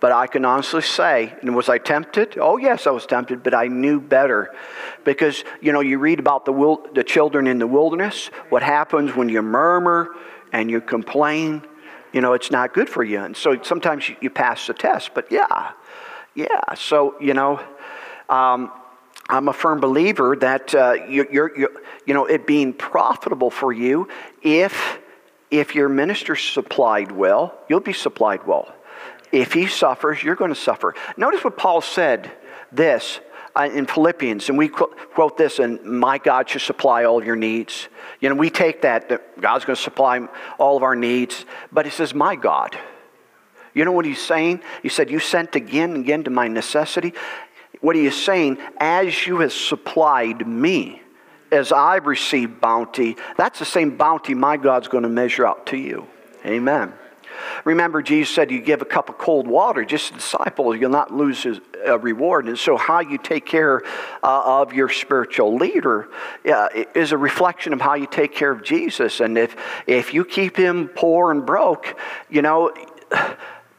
[0.00, 2.36] But I can honestly say, and was I tempted?
[2.36, 4.52] Oh, yes, I was tempted, but I knew better.
[5.04, 9.14] Because, you know, you read about the, wil- the children in the wilderness, what happens
[9.14, 10.16] when you murmur
[10.52, 11.62] and you complain.
[12.12, 13.20] You know, it's not good for you.
[13.20, 15.12] And so sometimes you, you pass the test.
[15.14, 15.70] But yeah,
[16.34, 16.74] yeah.
[16.74, 17.60] So, you know,
[18.28, 18.72] um,
[19.28, 24.08] I'm a firm believer that uh, you, you're, you know, it being profitable for you
[24.42, 24.98] if
[25.50, 28.74] if your minister supplied well, you'll be supplied well.
[29.32, 30.94] If he suffers, you're going to suffer.
[31.16, 32.30] Notice what Paul said
[32.72, 33.20] this
[33.54, 37.88] uh, in Philippians, and we quote this, and my God shall supply all your needs.
[38.20, 40.26] You know, we take that, that God's going to supply
[40.58, 42.76] all of our needs, but he says, my God.
[43.76, 44.62] You know what he's saying?
[44.82, 47.12] He said, You sent again and again to my necessity.
[47.82, 51.02] What he is saying, as you have supplied me,
[51.50, 55.76] as I've received bounty, that's the same bounty my God's going to measure out to
[55.76, 56.06] you.
[56.44, 56.92] Amen.
[57.64, 61.12] Remember, Jesus said, You give a cup of cold water, just a disciple, you'll not
[61.12, 62.46] lose his uh, reward.
[62.46, 63.82] And so, how you take care
[64.22, 66.08] uh, of your spiritual leader
[66.50, 69.20] uh, is a reflection of how you take care of Jesus.
[69.20, 69.56] And if,
[69.86, 71.98] if you keep him poor and broke,
[72.30, 72.72] you know,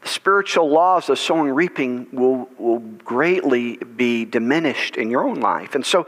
[0.04, 5.74] spiritual laws of sowing and reaping will, will greatly be diminished in your own life.
[5.74, 6.06] And so,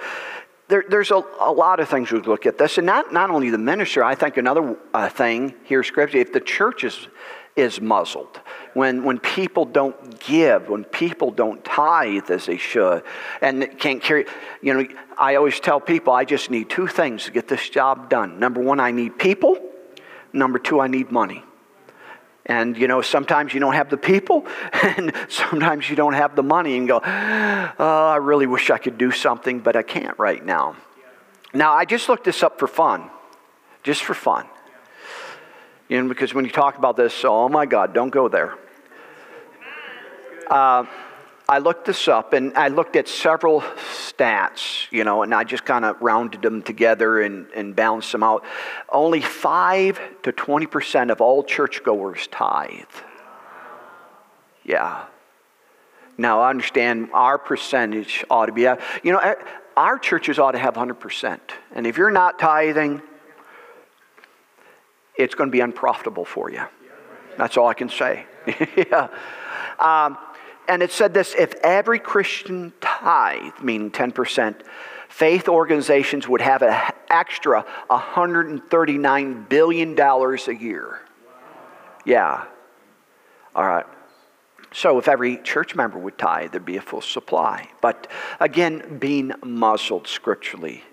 [0.70, 3.50] there, there's a, a, lot of things we look at this, and not, not only
[3.50, 4.02] the minister.
[4.02, 7.08] I think another uh, thing here, scripture, if the church is
[7.56, 8.40] is muzzled.
[8.74, 13.02] When, when people don't give, when people don't tithe as they should,
[13.40, 14.26] and can't carry,
[14.62, 14.86] you know,
[15.18, 18.38] I always tell people I just need two things to get this job done.
[18.38, 19.58] Number one, I need people.
[20.32, 21.42] Number two, I need money.
[22.50, 26.42] And you know, sometimes you don't have the people, and sometimes you don't have the
[26.42, 30.44] money, and go, oh, I really wish I could do something, but I can't right
[30.44, 30.74] now.
[31.54, 33.08] Now, I just looked this up for fun,
[33.84, 34.46] just for fun.
[35.88, 38.56] You know, because when you talk about this, oh my God, don't go there.
[40.48, 40.86] Uh,
[41.50, 45.64] I looked this up and I looked at several stats, you know, and I just
[45.64, 48.44] kind of rounded them together and, and balanced them out.
[48.88, 52.84] Only 5 to 20% of all churchgoers tithe.
[54.62, 55.06] Yeah.
[56.16, 58.62] Now, I understand our percentage ought to be,
[59.02, 59.34] you know,
[59.76, 61.40] our churches ought to have 100%.
[61.72, 63.02] And if you're not tithing,
[65.16, 66.62] it's going to be unprofitable for you.
[67.36, 68.26] That's all I can say.
[68.76, 69.08] yeah.
[69.80, 70.16] Um,
[70.70, 74.62] and it said this if every Christian tithe, meaning 10%,
[75.08, 81.00] faith organizations would have an extra $139 billion a year.
[82.04, 82.44] Yeah.
[83.56, 83.84] All right.
[84.72, 87.68] So if every church member would tithe, there'd be a full supply.
[87.80, 88.06] But
[88.38, 90.84] again, being muzzled scripturally.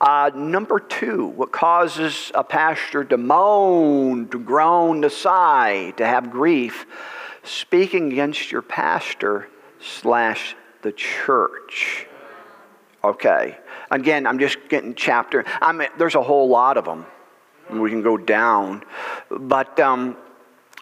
[0.00, 6.30] Uh, number two, what causes a pastor to moan, to groan, to sigh, to have
[6.30, 6.86] grief?
[7.46, 9.48] Speaking against your pastor
[9.80, 12.06] slash the church.
[13.04, 13.56] Okay.
[13.90, 15.44] Again, I'm just getting chapter.
[15.62, 17.06] I mean, there's a whole lot of them.
[17.70, 18.82] We can go down.
[19.30, 20.16] But um,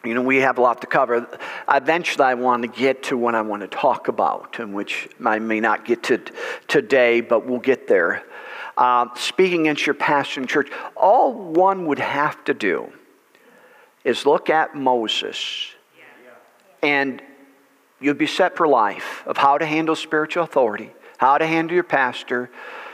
[0.05, 1.27] you know, we have a lot to cover.
[1.69, 5.39] Eventually, I want to get to what I want to talk about, and which I
[5.39, 6.21] may not get to
[6.69, 8.25] today, but we'll get there.
[8.77, 12.93] Uh, speaking against your pastor in church, all one would have to do
[14.03, 15.75] is look at Moses,
[16.85, 17.23] and
[18.01, 21.85] you'd be set for life of how to handle spiritual authority, how to handle your
[21.85, 22.51] pastor,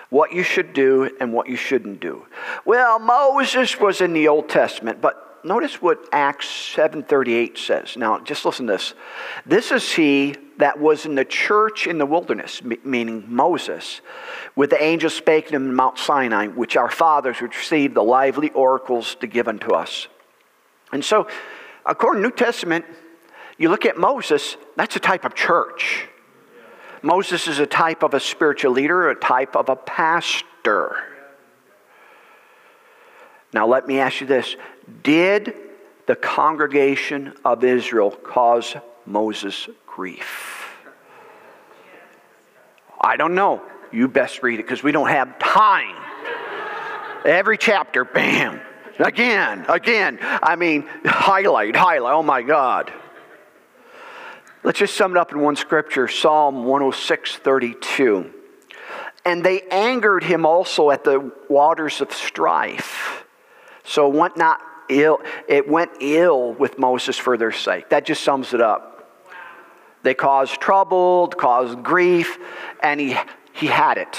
[0.08, 2.26] what you should do, and what you shouldn't do.
[2.64, 7.96] Well, Moses was in the Old Testament, but notice what Acts 7:38 says.
[7.96, 8.94] Now, just listen to this.
[9.46, 14.02] This is he that was in the church in the wilderness, meaning Moses,
[14.54, 18.50] with the angel spake to him in Mount Sinai, which our fathers received the lively
[18.50, 20.08] oracles to give unto us.
[20.92, 21.26] And so,
[21.86, 22.84] according to New Testament,
[23.60, 26.08] you look at Moses, that's a type of church.
[27.02, 30.96] Moses is a type of a spiritual leader, a type of a pastor.
[33.52, 34.56] Now, let me ask you this
[35.02, 35.54] Did
[36.06, 40.66] the congregation of Israel cause Moses grief?
[42.98, 43.60] I don't know.
[43.92, 45.96] You best read it because we don't have time.
[47.26, 48.58] Every chapter, bam,
[48.98, 50.18] again, again.
[50.22, 52.14] I mean, highlight, highlight.
[52.14, 52.90] Oh my God.
[54.62, 58.34] Let's just sum it up in one scripture Psalm 106 32.
[59.24, 63.24] And they angered him also at the waters of strife.
[63.84, 67.90] So it went not ill, it went ill with Moses for their sake.
[67.90, 68.86] That just sums it up.
[70.02, 72.38] They caused trouble, caused grief,
[72.82, 73.16] and he,
[73.52, 74.18] he had it.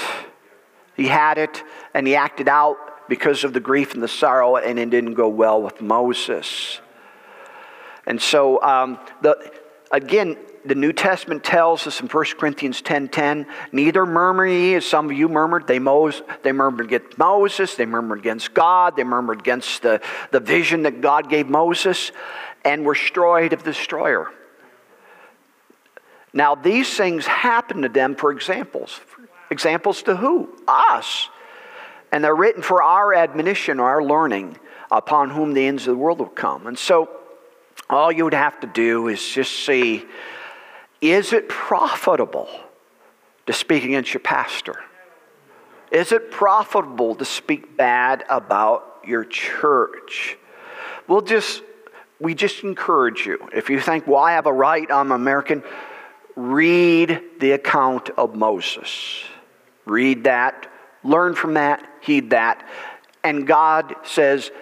[0.96, 1.62] He had it,
[1.94, 2.76] and he acted out
[3.08, 6.80] because of the grief and the sorrow, and it didn't go well with Moses.
[8.06, 9.52] And so, um, the,
[9.92, 14.86] again, the New Testament tells us in 1 Corinthians 10.10, 10, neither murmur ye, as
[14.86, 15.66] some of you murmured.
[15.66, 20.00] They, Mos- they murmured against Moses, they murmured against God, they murmured against the,
[20.30, 22.12] the vision that God gave Moses,
[22.64, 24.30] and were destroyed of the destroyer.
[26.32, 29.00] Now, these things happen to them for examples.
[29.50, 30.48] Examples to who?
[30.66, 31.28] Us.
[32.10, 34.58] And they're written for our admonition, our learning,
[34.90, 36.66] upon whom the ends of the world will come.
[36.66, 37.10] And so,
[37.92, 40.04] all you would have to do is just see
[41.00, 42.48] is it profitable
[43.46, 44.76] to speak against your pastor?
[45.90, 50.38] Is it profitable to speak bad about your church?
[51.08, 51.62] We'll just,
[52.20, 53.48] we just encourage you.
[53.52, 55.64] If you think, well, I have a right, I'm American,
[56.36, 59.24] read the account of Moses.
[59.84, 60.70] Read that,
[61.02, 62.66] learn from that, heed that.
[63.24, 64.52] And God says,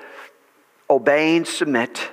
[0.88, 2.10] obey and submit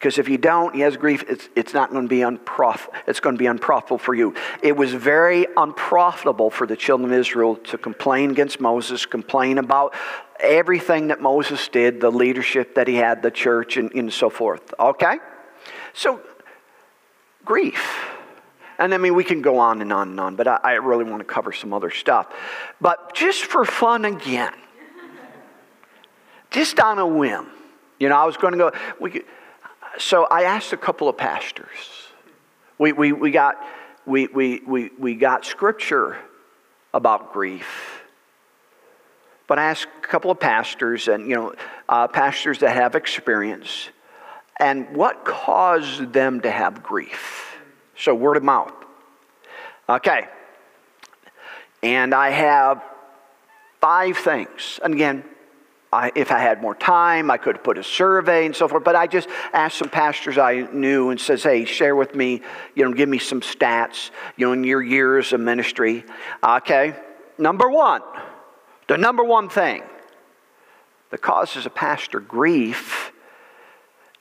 [0.00, 3.20] because if you don't, he has grief, it's, it's not going to be unprof- it's
[3.20, 4.34] going to be unprofitable for you.
[4.62, 9.92] It was very unprofitable for the children of Israel to complain against Moses, complain about
[10.40, 14.72] everything that Moses did, the leadership that he had, the church, and, and so forth.
[14.80, 15.18] Okay?
[15.92, 16.22] So,
[17.44, 18.08] grief.
[18.78, 21.04] And I mean, we can go on and on and on, but I, I really
[21.04, 22.34] want to cover some other stuff.
[22.80, 24.54] But just for fun again,
[26.50, 27.48] just on a whim,
[27.98, 29.24] you know, I was going to go, we could,
[30.00, 31.68] so I asked a couple of pastors.
[32.78, 33.56] We, we, we, got,
[34.06, 36.16] we, we, we, we got scripture
[36.94, 38.02] about grief.
[39.46, 41.54] But I asked a couple of pastors, and you know,
[41.88, 43.90] uh, pastors that have experience,
[44.58, 47.56] and what caused them to have grief.
[47.96, 48.72] So word of mouth.
[49.88, 50.28] Okay.
[51.82, 52.82] And I have
[53.80, 54.78] five things.
[54.84, 55.24] And again,
[55.92, 58.84] I, if I had more time, I could put a survey and so forth.
[58.84, 62.42] But I just asked some pastors I knew and says, "Hey, share with me.
[62.76, 64.10] You know, give me some stats.
[64.36, 66.04] You know, in your years of ministry."
[66.44, 66.94] Okay,
[67.38, 68.02] number one,
[68.86, 69.82] the number one thing
[71.10, 73.12] that causes a pastor grief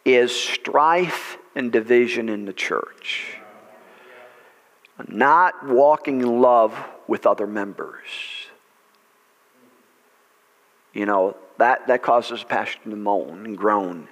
[0.05, 3.35] is strife and division in the church.
[5.07, 8.38] not walking in love with other members.
[10.99, 14.09] You know, that, that causes a pastor to moan and groan.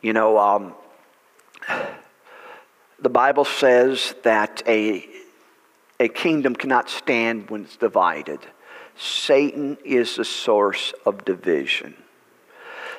[0.00, 0.74] You know, um,
[3.00, 5.04] the Bible says that a,
[5.98, 8.38] a kingdom cannot stand when it's divided.
[8.96, 11.96] Satan is the source of division.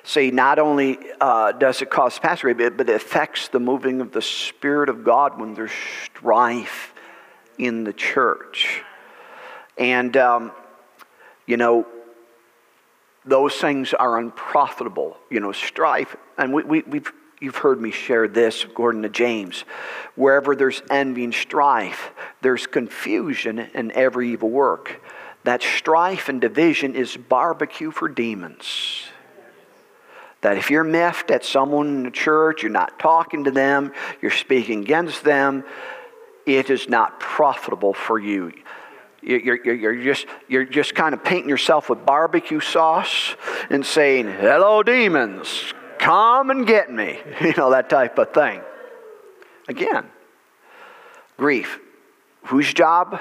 [0.03, 4.21] See, not only uh, does it cause pastor, but it affects the moving of the
[4.21, 5.71] Spirit of God when there's
[6.03, 6.93] strife
[7.57, 8.83] in the church.
[9.77, 10.51] And, um,
[11.47, 11.87] you know,
[13.25, 15.17] those things are unprofitable.
[15.29, 19.65] You know, strife, and we, we, we've, you've heard me share this Gordon to James.
[20.15, 22.11] Wherever there's envy and strife,
[22.41, 25.01] there's confusion and every evil work.
[25.43, 29.03] That strife and division is barbecue for demons.
[30.41, 34.31] That if you're miffed at someone in the church, you're not talking to them, you're
[34.31, 35.63] speaking against them,
[36.45, 38.51] it is not profitable for you.
[39.23, 43.35] You're, you're, you're, just, you're just kind of painting yourself with barbecue sauce
[43.69, 47.19] and saying, Hello, demons, come and get me.
[47.41, 48.61] You know, that type of thing.
[49.67, 50.07] Again,
[51.37, 51.79] grief.
[52.45, 53.19] Whose job?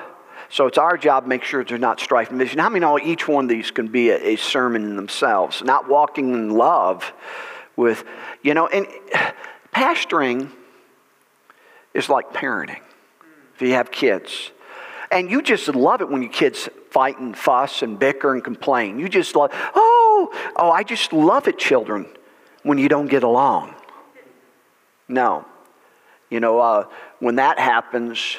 [0.49, 2.59] So it's our job to make sure there's not strife and division.
[2.59, 5.63] How many know each one of these can be a, a sermon in themselves?
[5.63, 7.13] Not walking in love
[7.77, 8.05] with,
[8.43, 8.87] you know, and
[9.73, 10.51] pastoring
[11.95, 12.81] is like parenting.
[13.55, 14.51] If you have kids,
[15.13, 18.99] and you just love it when your kids fight and fuss and bicker and complain.
[18.99, 22.07] You just love, oh, oh, I just love it, children,
[22.63, 23.75] when you don't get along.
[25.09, 25.45] No.
[26.31, 26.87] You know, uh,
[27.19, 28.39] when that happens,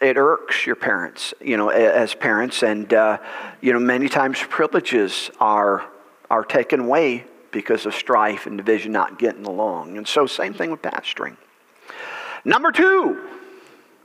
[0.00, 2.62] it irks your parents, you know, as parents.
[2.62, 3.18] And, uh,
[3.60, 5.84] you know, many times privileges are,
[6.30, 9.96] are taken away because of strife and division not getting along.
[9.96, 11.36] And so, same thing with pastoring.
[12.44, 13.28] Number two,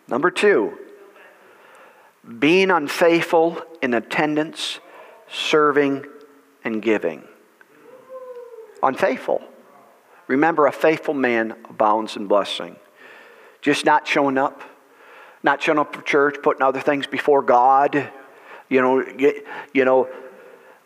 [0.07, 0.77] number two,
[2.39, 4.79] being unfaithful in attendance,
[5.29, 6.05] serving,
[6.63, 7.23] and giving.
[8.81, 9.41] Unfaithful.
[10.27, 12.77] Remember, a faithful man abounds in blessing.
[13.61, 14.61] Just not showing up,
[15.43, 18.11] not showing up for church, putting other things before God.
[18.69, 19.05] You know,
[19.73, 20.09] you know.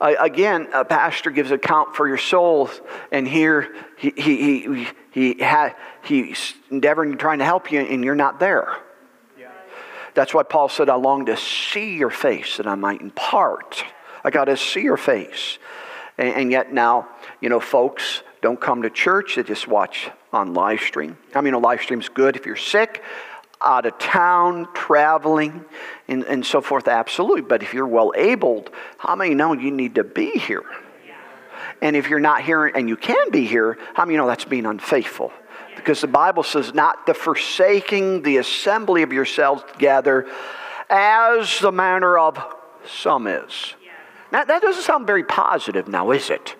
[0.02, 2.80] Again, a pastor gives account for your souls,
[3.12, 5.44] and here he he he he
[6.04, 8.78] he's endeavoring trying to help you, and you're not there.
[10.20, 13.86] That's why Paul said, I long to see your face that I might impart.
[14.22, 15.58] I got to see your face.
[16.18, 17.08] And, and, yet now,
[17.40, 21.18] you know, folks don't come to church, they just watch on live stream.
[21.34, 23.02] I mean, a live stream's good if you're sick,
[23.62, 25.64] out of town, traveling,
[26.10, 27.44] and, and so forth, absolutely.
[27.44, 30.66] But if you're well abled, how many know you need to be here?
[31.82, 34.66] And if you're not here and you can be here, how many know that's being
[34.66, 35.32] unfaithful?
[35.80, 40.28] Because the Bible says not the forsaking the assembly of yourselves together
[40.90, 42.38] as the manner of
[42.86, 43.74] some is.
[44.32, 46.56] Now, that doesn't sound very positive now, is it?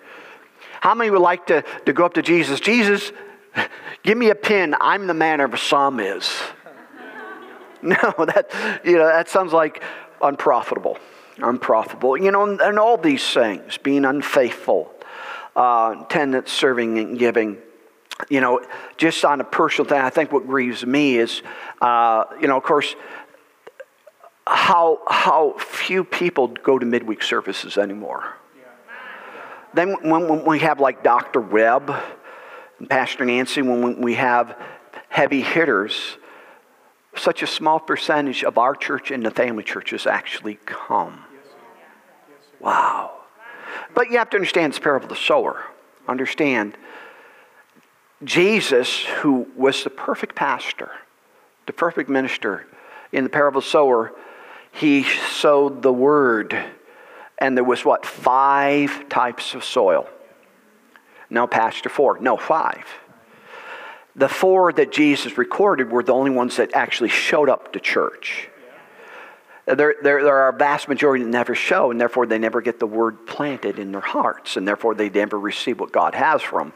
[0.80, 2.58] How many would like to, to go up to Jesus?
[2.58, 3.12] Jesus,
[4.02, 4.74] give me a pin.
[4.80, 6.30] I'm the manner of some is.
[7.82, 8.50] No, that,
[8.84, 9.82] you know, that sounds like
[10.20, 10.98] unprofitable.
[11.38, 12.18] Unprofitable.
[12.18, 14.92] You know, and, and all these things, being unfaithful,
[15.56, 17.56] uh, tenants, serving, and giving
[18.28, 18.60] you know,
[18.96, 21.42] just on a personal thing, I think what grieves me is,
[21.80, 22.94] uh, you know, of course,
[24.46, 28.34] how, how few people go to midweek services anymore.
[29.72, 31.40] Then when, when, we have like Dr.
[31.40, 31.94] Webb
[32.78, 34.56] and Pastor Nancy, when we have
[35.08, 36.16] heavy hitters,
[37.16, 41.24] such a small percentage of our church and the family churches actually come.
[42.58, 43.12] Wow.
[43.94, 45.64] But you have to understand the parable of the sower.
[46.08, 46.76] Understand
[48.22, 50.90] Jesus, who was the perfect pastor,
[51.66, 52.66] the perfect minister
[53.12, 54.12] in the parable sower,
[54.72, 56.56] he sowed the word.
[57.38, 58.04] And there was what?
[58.04, 60.06] Five types of soil.
[61.30, 62.18] No, Pastor, four.
[62.18, 62.84] No, five.
[64.16, 68.49] The four that Jesus recorded were the only ones that actually showed up to church.
[69.76, 72.78] There, there, there, are a vast majority that never show, and therefore they never get
[72.80, 76.58] the word planted in their hearts, and therefore they never receive what God has for
[76.60, 76.72] them.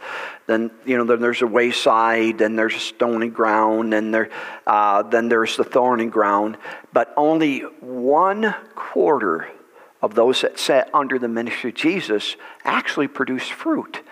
[0.47, 4.31] Then, you know, then there's a wayside, then there's a stony ground, and there,
[4.67, 6.57] uh, then there's the thorny ground.
[6.93, 9.49] But only one quarter
[10.01, 14.03] of those that sat under the ministry of Jesus actually produced fruit.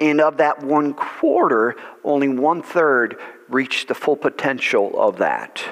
[0.00, 3.18] And of that one quarter, only one third
[3.48, 5.62] reached the full potential of that.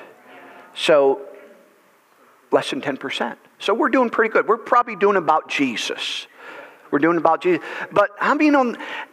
[0.75, 1.26] So
[2.57, 3.37] less than 10%.
[3.59, 4.49] So we're doing pretty good.
[4.49, 6.27] We're probably doing about Jesus.
[6.91, 7.63] We're doing about Jesus.
[7.93, 8.55] But I mean,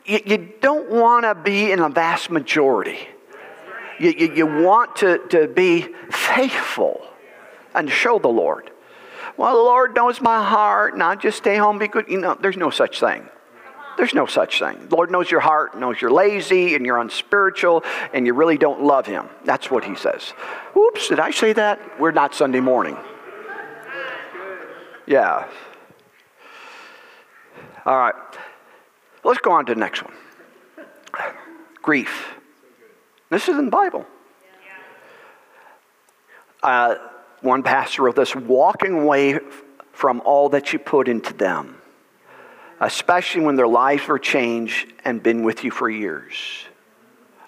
[0.06, 3.00] you, you don't want to be in a vast majority.
[4.00, 7.06] You, you, you, want to, to be faithful
[7.76, 8.72] and show the Lord.
[9.36, 12.08] Well, the Lord knows my heart, and I just stay home, be good.
[12.08, 13.28] You know, there's no such thing.
[13.98, 14.88] There's no such thing.
[14.88, 17.84] The Lord knows your heart, knows you're lazy and you're unspiritual
[18.14, 19.28] and you really don't love Him.
[19.44, 20.34] That's what He says.
[20.78, 22.00] Oops, did I say that?
[22.00, 22.98] We're not Sunday morning.
[25.06, 25.48] Yeah.
[27.86, 28.16] All right.
[29.24, 30.14] Let's go on to the next one.
[31.82, 32.34] Grief.
[33.30, 34.06] This is in the Bible.
[36.62, 36.96] Uh,
[37.42, 39.40] one pastor wrote this walking away
[39.92, 41.82] from all that you put into them
[42.84, 46.66] especially when their lives were changed and been with you for years.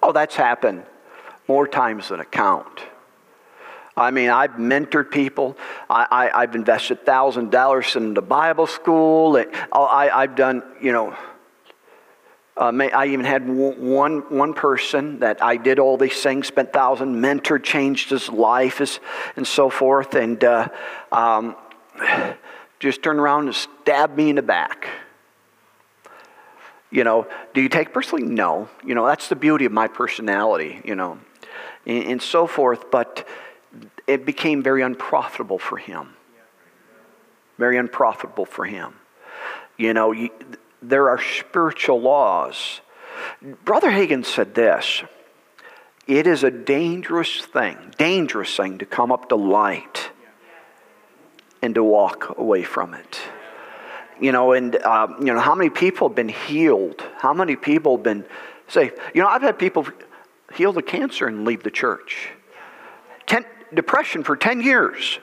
[0.02, 0.84] Oh, that's happened
[1.48, 2.82] more times than a count.
[3.98, 5.58] I mean, I've mentored people.
[5.90, 9.38] I, I, have invested thousand dollars in the Bible school.
[9.72, 11.16] I, I've done, you know.
[12.58, 17.16] Uh, I even had one one person that I did all these things, spent thousand,
[17.22, 19.00] mentored, changed his life,
[19.36, 20.70] and so forth, and uh,
[21.12, 21.56] um,
[22.80, 24.88] just turned around and stabbed me in the back.
[26.92, 28.24] You know, do you take personally?
[28.24, 28.70] No.
[28.86, 31.20] You know, that's the beauty of my personality, you know,
[31.86, 32.90] and, and so forth.
[32.90, 33.28] But
[34.08, 36.14] it became very unprofitable for him.
[37.58, 38.96] Very unprofitable for him.
[39.78, 40.30] You know, you,
[40.82, 42.82] there are spiritual laws.
[43.64, 45.04] Brother Hagin said this
[46.08, 50.12] it is a dangerous thing, dangerous thing to come up to light
[51.62, 53.22] and to walk away from it
[54.20, 57.04] you know, and uh, you know, how many people have been healed?
[57.18, 58.26] How many people have been
[58.68, 58.98] saved?
[59.14, 59.88] You know, I've had people
[60.54, 62.30] heal of cancer and leave the church.
[63.26, 65.20] Ten, depression for 10 years.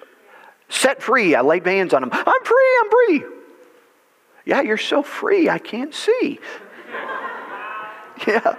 [0.69, 1.35] Set free.
[1.35, 2.11] I laid hands on him.
[2.13, 3.25] I'm free, I'm free.
[4.45, 6.41] Yeah, you're so free, I can't see.
[8.27, 8.57] yeah.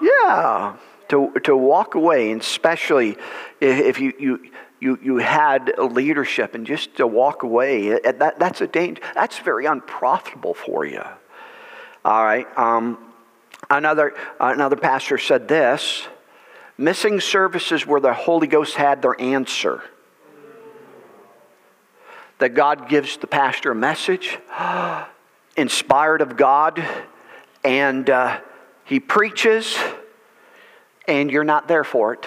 [0.00, 0.76] Yeah.
[1.10, 3.18] To, to walk away, and especially
[3.60, 4.50] if you, you,
[4.80, 9.02] you, you had leadership and just to walk away, that, that's a danger.
[9.14, 11.02] That's very unprofitable for you.
[12.04, 12.46] All right.
[12.58, 12.98] Um,
[13.70, 16.08] another, another pastor said this
[16.78, 19.82] missing services where the Holy Ghost had their answer.
[22.38, 24.38] That God gives the pastor a message,
[25.56, 26.84] inspired of God,
[27.64, 28.40] and uh,
[28.84, 29.78] he preaches,
[31.06, 32.26] and you're not there for it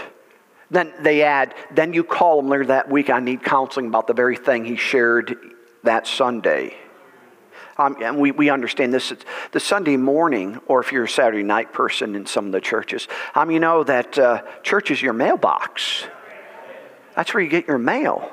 [0.72, 4.14] then they add, then you call him later that week, I need counseling about the
[4.14, 5.38] very thing he shared
[5.84, 6.76] that Sunday.
[7.78, 9.12] Um, and we, we understand this.
[9.12, 12.62] It's The Sunday morning, or if you're a Saturday night person in some of the
[12.62, 16.06] churches, um, you know that uh, church is your mailbox.
[17.16, 18.32] That's where you get your mail.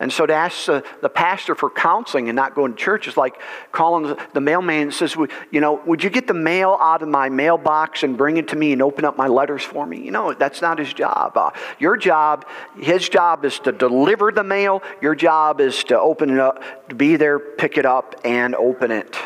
[0.00, 3.16] And so to ask the, the pastor for counseling and not going to church is
[3.16, 3.40] like
[3.70, 5.16] calling the, the mailman and says,
[5.50, 8.56] you know, would you get the mail out of my mailbox and bring it to
[8.56, 10.00] me and open up my letters for me?
[10.00, 11.36] You know, that's not his job.
[11.36, 12.44] Uh, your job,
[12.76, 14.82] his job is to deliver the mail.
[15.00, 18.90] Your job is to open it up, to be there, pick it up, and open
[18.90, 19.16] it.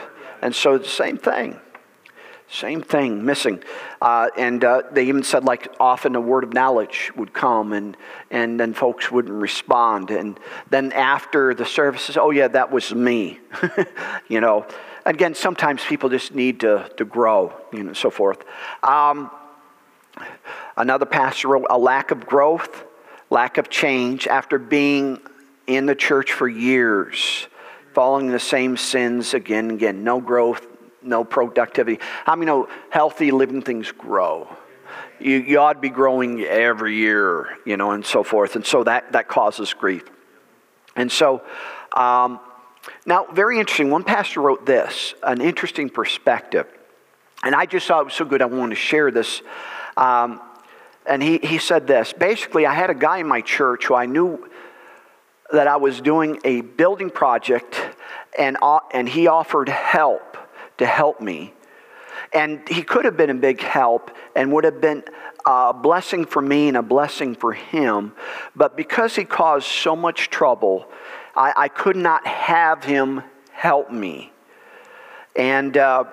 [0.43, 1.59] And so the same thing.
[2.51, 3.63] Same thing, missing.
[4.01, 7.95] Uh, and uh, they even said, like, often a word of knowledge would come and,
[8.31, 10.11] and then folks wouldn't respond.
[10.11, 10.41] And
[10.71, 13.39] then after the services, oh, yeah, that was me.
[14.29, 14.67] you know,
[15.05, 18.43] again, sometimes people just need to, to grow, you know, so forth.
[18.83, 19.31] Um,
[20.75, 22.83] another pastor wrote, a lack of growth,
[23.29, 25.21] lack of change after being
[25.67, 27.47] in the church for years,
[27.93, 30.03] following the same sins again and again.
[30.03, 30.67] No growth,
[31.03, 31.99] no productivity.
[32.25, 34.49] How many know healthy living things grow?
[35.21, 38.57] You, you ought to be growing every year, you know, and so forth.
[38.57, 40.05] And so that, that causes grief.
[40.95, 41.43] And so,
[41.95, 42.41] um,
[43.05, 43.91] now, very interesting.
[43.91, 46.67] One pastor wrote this, an interesting perspective.
[47.43, 49.43] And I just thought it was so good, I wanted to share this.
[49.97, 50.41] Um,
[51.07, 54.07] and he, he said this basically, I had a guy in my church who I
[54.07, 54.49] knew
[55.51, 57.81] that I was doing a building project,
[58.39, 60.28] and, uh, and he offered help
[60.79, 61.53] to help me.
[62.33, 65.05] And he could have been a big help and would have been
[65.47, 68.13] a blessing for me and a blessing for him.
[68.55, 70.91] But because he caused so much trouble,
[71.35, 73.23] I, I could not have him
[73.53, 74.33] help me.
[75.37, 76.05] And, uh,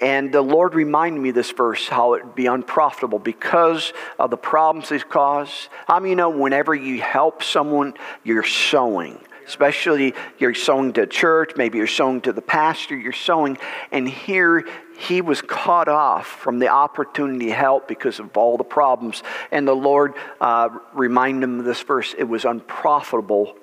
[0.00, 4.36] and the Lord reminded me this verse how it would be unprofitable because of the
[4.36, 5.68] problems he's caused.
[5.88, 11.52] I mean, you know, whenever you help someone, you're sowing especially you're sowing to church,
[11.56, 13.58] maybe you're sowing to the pastor, you're sowing.
[13.92, 14.66] And here
[14.98, 19.22] he was caught off from the opportunity to help because of all the problems.
[19.50, 23.56] And the Lord uh, reminded him of this verse it was unprofitable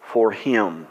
[0.00, 0.86] for him.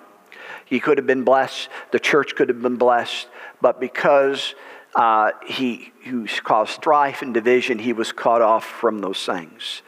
[0.65, 3.27] He could have been blessed, the church could have been blessed,
[3.61, 4.53] but because
[4.95, 9.81] uh, he who caused strife and division, he was cut off from those things.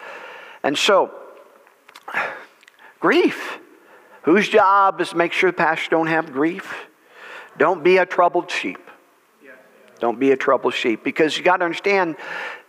[0.64, 1.12] And so,
[3.00, 3.60] grief.
[4.24, 6.88] Whose job is to make sure the pastor don't have grief?
[7.58, 8.80] Don't be a troubled sheep.
[10.00, 12.16] Don't be a troubled sheep because you got to understand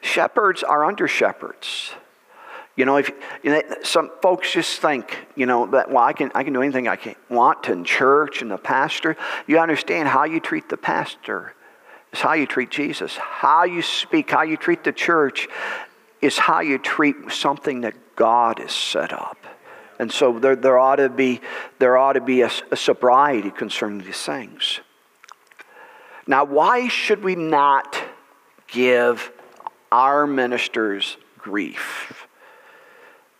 [0.00, 1.92] shepherds are under shepherds.
[2.76, 3.10] You know, if
[3.42, 6.62] you know, some folks just think, you know, that well, I can I can do
[6.62, 9.16] anything I can want in church and the pastor.
[9.46, 11.54] You understand how you treat the pastor
[12.12, 13.16] is how you treat Jesus.
[13.16, 15.48] How you speak, how you treat the church
[16.20, 19.38] is how you treat something that God has set up.
[20.00, 21.42] And so there, there ought to be,
[21.78, 24.80] there ought to be a, a sobriety concerning these things.
[26.26, 28.02] Now, why should we not
[28.66, 29.30] give
[29.92, 32.26] our ministers grief?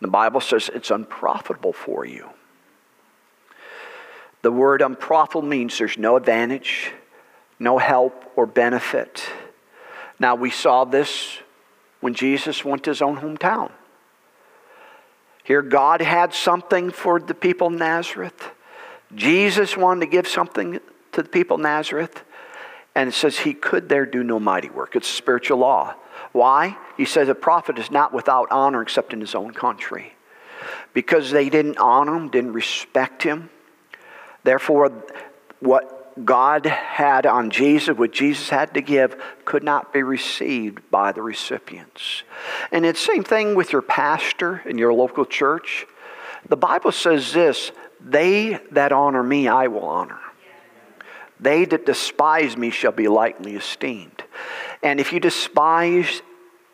[0.01, 2.29] The Bible says it's unprofitable for you.
[4.43, 6.91] The word unprofitable means there's no advantage,
[7.57, 9.23] no help or benefit.
[10.19, 11.39] Now, we saw this
[12.01, 13.71] when Jesus went to his own hometown.
[15.51, 18.51] Here, God had something for the people of Nazareth.
[19.13, 20.79] Jesus wanted to give something
[21.11, 22.23] to the people of Nazareth.
[22.95, 24.95] And it says he could there do no mighty work.
[24.95, 25.95] It's spiritual law.
[26.31, 26.77] Why?
[26.95, 30.13] He says a prophet is not without honor except in his own country.
[30.93, 33.49] Because they didn't honor him, didn't respect him.
[34.45, 35.03] Therefore,
[35.59, 41.11] what God had on Jesus, what Jesus had to give, could not be received by
[41.11, 42.23] the recipients.
[42.71, 45.85] And it's the same thing with your pastor in your local church.
[46.47, 50.19] The Bible says this they that honor me, I will honor.
[51.39, 54.23] They that despise me shall be lightly esteemed.
[54.83, 56.21] And if you despise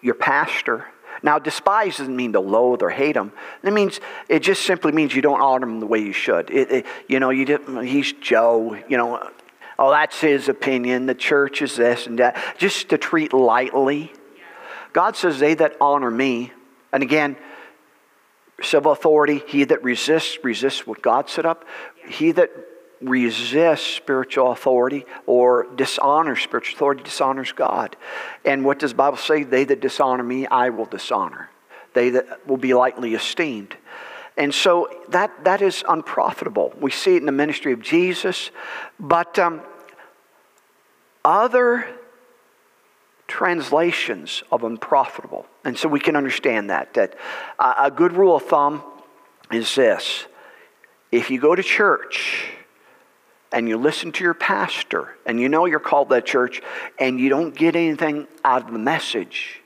[0.01, 0.85] your pastor,
[1.23, 3.31] now despise doesn't mean to loathe or hate him.
[3.63, 3.99] It means
[4.29, 6.49] it just simply means you don't honor him the way you should.
[6.49, 8.77] It, it, you know, you didn't, he's Joe.
[8.87, 9.29] You know,
[9.79, 11.05] oh, that's his opinion.
[11.05, 12.37] The church is this and that.
[12.57, 14.11] Just to treat lightly.
[14.93, 16.51] God says, "They that honor me,"
[16.91, 17.35] and again,
[18.61, 19.43] civil authority.
[19.47, 21.65] He that resists resists what God set up.
[22.07, 22.51] He that
[23.01, 27.95] resists spiritual authority or dishonors spiritual authority dishonors God.
[28.45, 29.43] And what does the Bible say?
[29.43, 31.49] They that dishonor me, I will dishonor.
[31.93, 33.75] They that will be lightly esteemed.
[34.37, 36.73] And so that, that is unprofitable.
[36.79, 38.51] We see it in the ministry of Jesus.
[38.99, 39.61] But um,
[41.25, 41.87] other
[43.27, 45.45] translations of unprofitable.
[45.65, 46.93] And so we can understand that.
[46.93, 47.15] That
[47.59, 48.83] a good rule of thumb
[49.51, 50.27] is this
[51.11, 52.51] if you go to church,
[53.51, 56.61] and you listen to your pastor and you know you're called that church
[56.99, 59.61] and you don't get anything out of the message,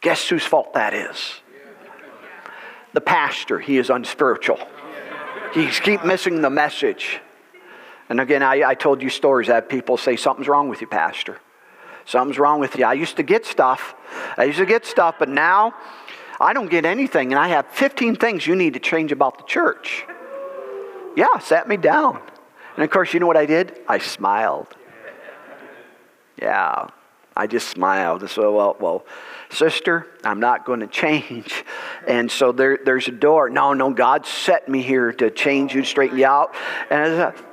[0.00, 1.40] guess whose fault that is?
[2.92, 3.58] The pastor.
[3.58, 4.58] He is unspiritual.
[5.52, 7.20] He's keep missing the message.
[8.08, 11.38] And again, I, I told you stories that people say, Something's wrong with you, Pastor.
[12.06, 12.86] Something's wrong with you.
[12.86, 13.94] I used to get stuff.
[14.38, 15.74] I used to get stuff, but now
[16.40, 17.32] I don't get anything.
[17.32, 20.06] And I have 15 things you need to change about the church.
[21.18, 22.22] Yeah, sat me down.
[22.76, 23.76] And of course, you know what I did?
[23.88, 24.68] I smiled.
[26.40, 26.90] Yeah,
[27.36, 28.20] I just smiled.
[28.20, 29.04] And so, well, well,
[29.50, 31.64] sister, I'm not going to change.
[32.06, 33.50] And so there, there's a door.
[33.50, 36.54] No, no, God set me here to change you, straighten you out.
[36.88, 37.44] And I said,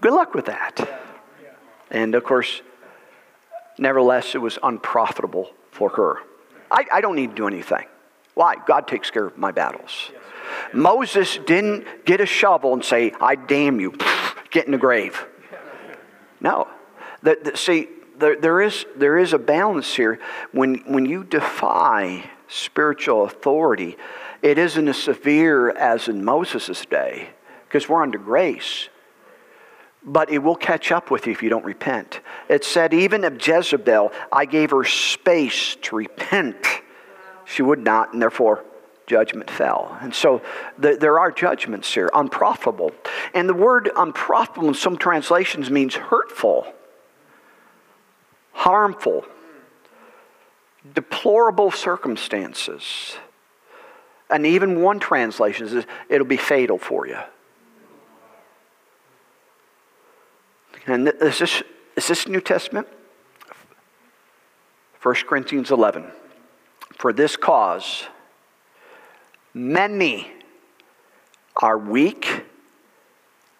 [0.00, 0.80] good luck with that.
[1.90, 2.62] And of course,
[3.76, 6.20] nevertheless, it was unprofitable for her.
[6.70, 7.84] I, I don't need to do anything.
[8.32, 8.54] Why?
[8.66, 10.10] God takes care of my battles.
[10.72, 13.96] Moses didn't get a shovel and say, I damn you,
[14.50, 15.26] get in the grave.
[16.40, 16.68] No.
[17.22, 17.88] The, the, see,
[18.18, 20.18] there, there, is, there is a balance here.
[20.52, 23.96] When, when you defy spiritual authority,
[24.42, 27.30] it isn't as severe as in Moses' day,
[27.66, 28.88] because we're under grace.
[30.04, 32.20] But it will catch up with you if you don't repent.
[32.48, 36.64] It said, even of Jezebel, I gave her space to repent.
[37.44, 38.64] She would not, and therefore
[39.08, 39.98] judgment fell.
[40.00, 40.42] And so
[40.78, 42.92] the, there are judgments here, unprofitable.
[43.34, 46.72] And the word unprofitable in some translations means hurtful,
[48.52, 49.24] harmful,
[50.94, 53.16] deplorable circumstances.
[54.30, 57.18] And even one translation says it'll be fatal for you.
[60.86, 61.62] And is this,
[61.96, 62.86] is this New Testament?
[65.02, 66.06] 1 Corinthians 11.
[66.98, 68.04] For this cause,
[69.54, 70.30] Many
[71.56, 72.44] are weak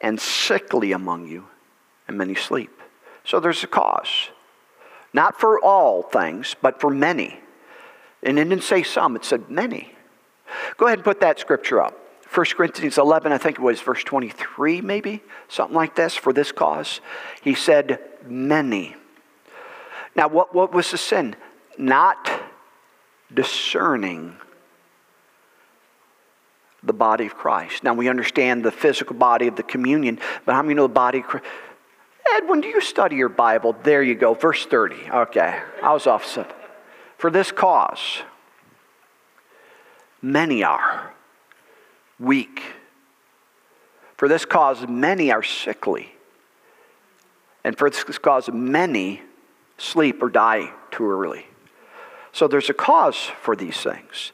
[0.01, 1.47] and sickly among you,
[2.07, 2.71] and many sleep.
[3.25, 4.29] So there's a cause.
[5.13, 7.41] Not for all things, but for many.
[8.23, 9.93] And it didn't say some, it said many.
[10.77, 11.99] Go ahead and put that scripture up.
[12.33, 16.53] 1 Corinthians 11, I think it was verse 23, maybe, something like this, for this
[16.53, 17.01] cause.
[17.43, 18.97] He said, many.
[20.15, 21.37] Now, what, what was the sin?
[21.79, 22.31] Not
[23.33, 24.37] discerning
[26.83, 27.83] the body of Christ.
[27.83, 31.19] Now, we understand the physical body of the communion, but how many know the body
[31.19, 31.47] of Christ?
[32.35, 33.75] Edwin, do you study your Bible?
[33.83, 35.11] There you go, verse 30.
[35.11, 36.39] Okay, I was off.
[37.17, 38.23] For this cause,
[40.21, 41.15] many are
[42.21, 42.63] weak.
[44.17, 46.13] For this cause, many are sickly.
[47.65, 49.23] And for this cause, many
[49.79, 51.47] sleep or die too early.
[52.33, 54.33] So there's a cause for these things.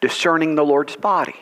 [0.00, 1.36] Discerning the Lord's body.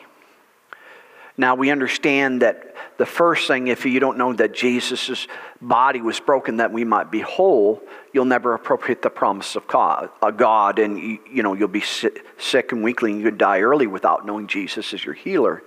[1.37, 5.27] Now we understand that the first thing, if you don't know that Jesus'
[5.61, 7.83] body was broken that we might be whole,
[8.13, 12.83] you'll never appropriate the promise of God, God and you, know you'll be sick and
[12.83, 15.61] weakly and you would die early without knowing Jesus as your healer.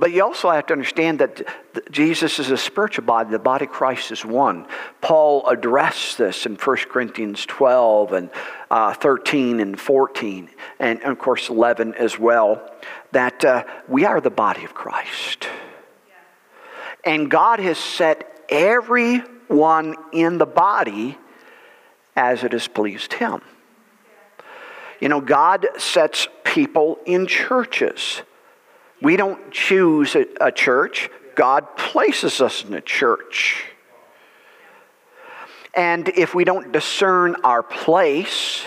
[0.00, 1.42] But you also have to understand that
[1.92, 3.30] Jesus is a spiritual body.
[3.30, 4.66] The body of Christ is one.
[5.02, 8.30] Paul addressed this in 1 Corinthians 12 and
[8.70, 10.48] uh, 13 and 14,
[10.78, 12.72] and, of course 11 as well,
[13.12, 15.46] that uh, we are the body of Christ.
[17.04, 21.18] And God has set everyone in the body
[22.16, 23.42] as it has pleased Him.
[24.98, 28.22] You know, God sets people in churches.
[29.02, 33.64] We don't choose a, a church, God places us in a church.
[35.74, 38.64] And if we don't discern our place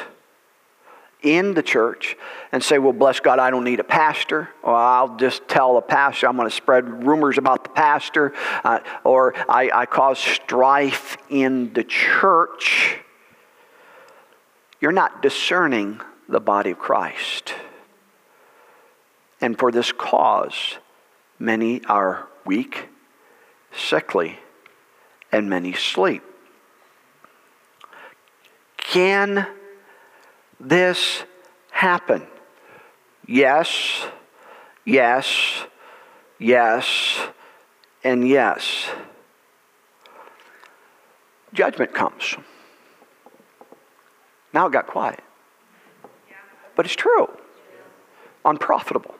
[1.21, 2.17] in the church
[2.51, 5.81] and say, well, bless God, I don't need a pastor, or I'll just tell the
[5.81, 11.17] pastor, I'm going to spread rumors about the pastor, uh, or I, I cause strife
[11.29, 12.97] in the church,
[14.81, 17.53] you're not discerning the body of Christ.
[19.43, 20.77] And for this cause,
[21.37, 22.87] many are weak,
[23.73, 24.39] sickly,
[25.33, 26.23] and many sleep.
[28.77, 29.45] Can
[30.61, 31.25] this
[31.71, 32.25] happen?
[33.27, 34.05] Yes,
[34.85, 35.65] yes,
[36.39, 37.19] yes,
[38.01, 38.87] and yes.
[41.51, 42.37] Judgment comes.
[44.53, 45.21] Now it got quiet.
[46.77, 47.27] But it's true.
[48.45, 49.15] Unprofitable.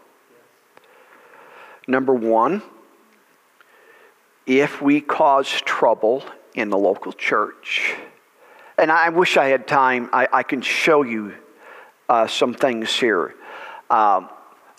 [1.87, 2.61] Number one,
[4.45, 6.23] if we cause trouble
[6.53, 7.95] in the local church,
[8.77, 11.33] and I wish I had time, I, I can show you
[12.09, 13.35] uh, some things here
[13.89, 14.29] um,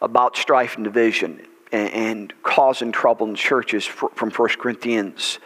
[0.02, 5.38] about strife and division and, and, causing trouble in churches from 1 Corinthians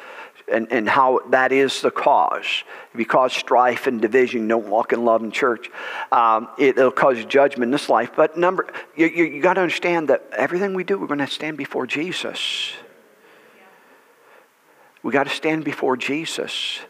[0.51, 2.65] and, and how that is the cause.
[2.93, 5.71] If you cause strife and division, don't walk in love in church.
[6.11, 8.11] Um, it, will cause judgment in this life.
[8.17, 11.27] But number, you, you, you got to understand that everything we do, we're going to
[11.27, 12.73] stand before Jesus.
[15.03, 16.81] We got to stand before Jesus,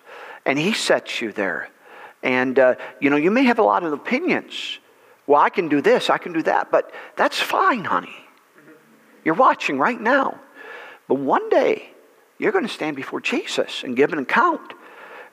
[0.46, 1.70] and He sets you there.
[2.22, 4.78] And uh, you know, you may have a lot of opinions.
[5.26, 8.16] Well, I can do this, I can do that, but that's fine, honey.
[9.24, 10.40] You're watching right now.
[11.06, 11.90] But one day,
[12.38, 14.72] you're going to stand before Jesus and give an account.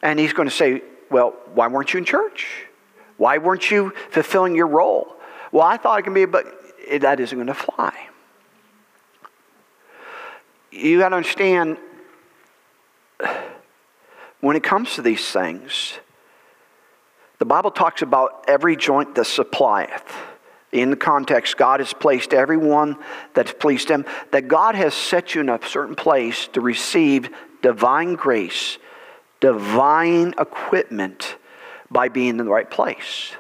[0.01, 2.47] And he's going to say, Well, why weren't you in church?
[3.17, 5.15] Why weren't you fulfilling your role?
[5.51, 6.45] Well, I thought it could be, but
[6.99, 7.93] that isn't going to fly.
[10.71, 11.77] You got to understand
[14.41, 15.93] when it comes to these things,
[17.39, 20.13] the Bible talks about every joint that supplieth
[20.81, 22.97] in the context, God has placed everyone
[23.33, 27.29] that's pleased Him, that God has set you in a certain place to receive
[27.61, 28.77] divine grace,
[29.39, 31.37] divine equipment
[31.89, 33.31] by being in the right place.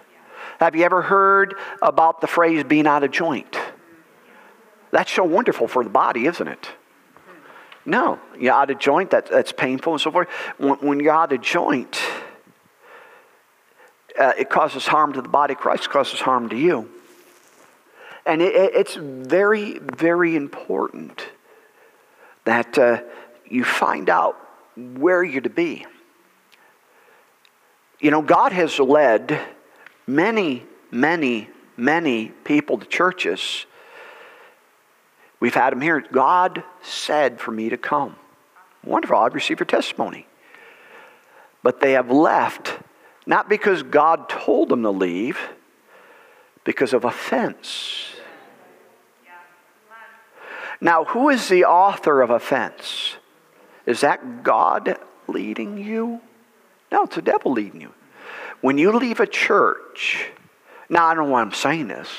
[0.59, 3.57] Have you ever heard about the phrase being out of joint?
[4.91, 6.69] That's so wonderful for the body, isn't it?
[7.85, 10.27] No, you're out of joint, that, that's painful and so forth.
[10.57, 12.01] When, when you're out of joint,
[14.17, 15.53] uh, it causes harm to the body.
[15.53, 16.89] Christ causes harm to you.
[18.25, 21.25] And it, it's very, very important
[22.45, 23.01] that uh,
[23.45, 24.37] you find out
[24.75, 25.85] where you're to be.
[27.99, 29.39] You know, God has led
[30.07, 33.65] many, many, many people to churches.
[35.39, 36.03] We've had them here.
[36.11, 38.15] God said for me to come.
[38.83, 39.17] Wonderful.
[39.17, 40.27] I've received your testimony.
[41.63, 42.77] But they have left,
[43.25, 45.39] not because God told them to leave,
[46.63, 48.14] because of offense.
[50.81, 53.15] Now, who is the author of offense?
[53.85, 54.97] Is that God
[55.27, 56.21] leading you?
[56.91, 57.93] No, it's the devil leading you.
[58.61, 60.29] When you leave a church,
[60.89, 62.09] now I don't know why I'm saying this,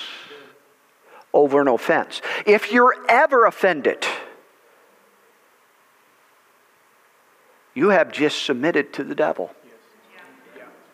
[1.33, 2.23] over an offense.
[2.47, 4.07] If you're ever offended,
[7.75, 9.51] you have just submitted to the devil.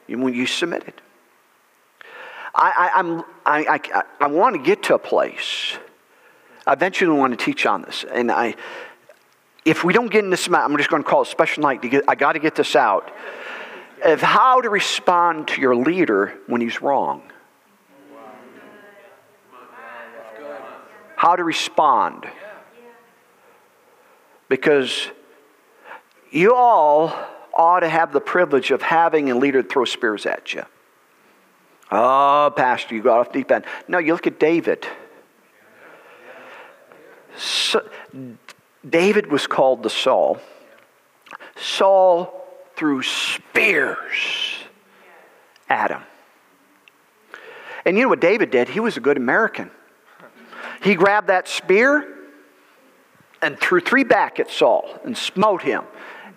[0.08, 0.94] When you submitted.
[2.54, 5.78] I, I, I'm, I, I, I want to get to a place.
[6.66, 8.04] I eventually want to teach on this.
[8.04, 8.54] And I,
[9.64, 11.82] if we don't get in this, I'm just going to call it special night.
[11.82, 13.10] To get, I got to get this out.
[14.04, 17.22] Of how to respond to your leader when he's wrong.
[21.16, 22.26] How to respond.
[24.48, 25.08] Because
[26.32, 27.14] you all
[27.54, 30.64] ought to have the privilege of having a leader throw spears at you.
[31.90, 33.66] Oh, Pastor, you got off deep end.
[33.86, 34.86] No, you look at David.
[37.36, 37.88] So,
[38.88, 40.38] David was called the Saul.
[41.56, 42.44] Saul
[42.76, 44.58] threw spears
[45.68, 46.02] at him.
[47.84, 48.68] And you know what David did?
[48.68, 49.70] He was a good American.
[50.82, 52.08] He grabbed that spear
[53.40, 55.84] and threw three back at Saul and smote him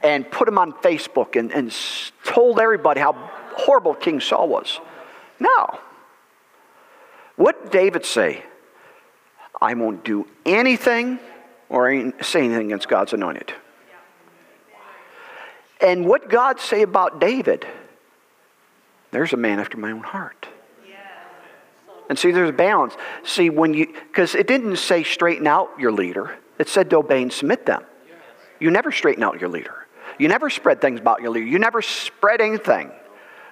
[0.04, 1.76] and put him on Facebook and, and
[2.24, 3.14] told everybody how
[3.56, 4.80] horrible King Saul was.
[5.40, 5.80] No.
[7.36, 8.44] What did David say?
[9.62, 11.20] I won't do anything
[11.70, 11.90] or
[12.22, 13.54] say anything against God's anointed.
[15.82, 17.68] And what God say about David?
[19.12, 20.48] There's a man after my own heart.
[22.08, 22.96] And see, there's a balance.
[23.24, 27.22] See, when you, because it didn't say straighten out your leader, it said to obey
[27.22, 27.84] and submit them.
[28.60, 29.88] You never straighten out your leader.
[30.20, 31.48] You never spread things about your leader.
[31.48, 32.92] You never spread anything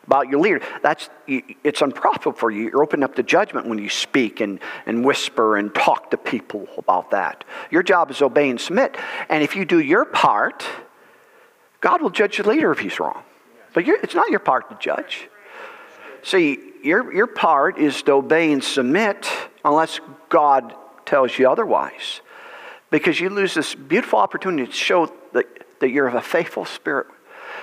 [0.06, 0.62] about your leader.
[0.82, 2.64] That's, it's unprofitable for you.
[2.64, 6.68] You're opening up to judgment when you speak and, and whisper and talk to people
[6.78, 7.44] about that.
[7.72, 8.98] Your job is obey and submit.
[9.30, 10.66] And if you do your part,
[11.80, 13.24] God will judge the leader if he's wrong.
[13.74, 15.30] But it's not your part to judge.
[16.22, 19.28] See, your, your part is to obey and submit
[19.66, 20.00] unless
[20.30, 20.76] God
[21.06, 22.22] tells you otherwise.
[22.92, 25.46] Because you lose this beautiful opportunity to show that,
[25.80, 27.08] that you're of a faithful spirit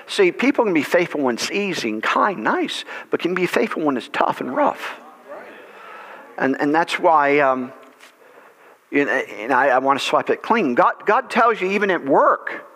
[0.06, 3.82] See, people can be faithful when it's easy and kind, nice, but can be faithful
[3.82, 5.00] when it's tough and rough.
[6.38, 7.72] And, and that's why um,
[8.92, 10.74] and I, I want to swipe it clean.
[10.74, 12.66] God, God tells you even at work,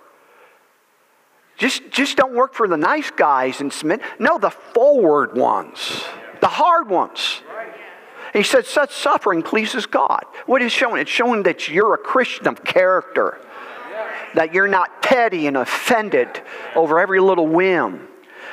[1.57, 4.01] just, just don't work for the nice guys and submit.
[4.18, 6.05] No, the forward ones,
[6.41, 7.43] the hard ones.
[8.33, 10.25] He said, such suffering pleases God.
[10.47, 11.01] What is showing?
[11.01, 13.39] It's showing that you're a Christian of character
[14.35, 16.43] that you're not petty and offended
[16.74, 18.09] over every little whim.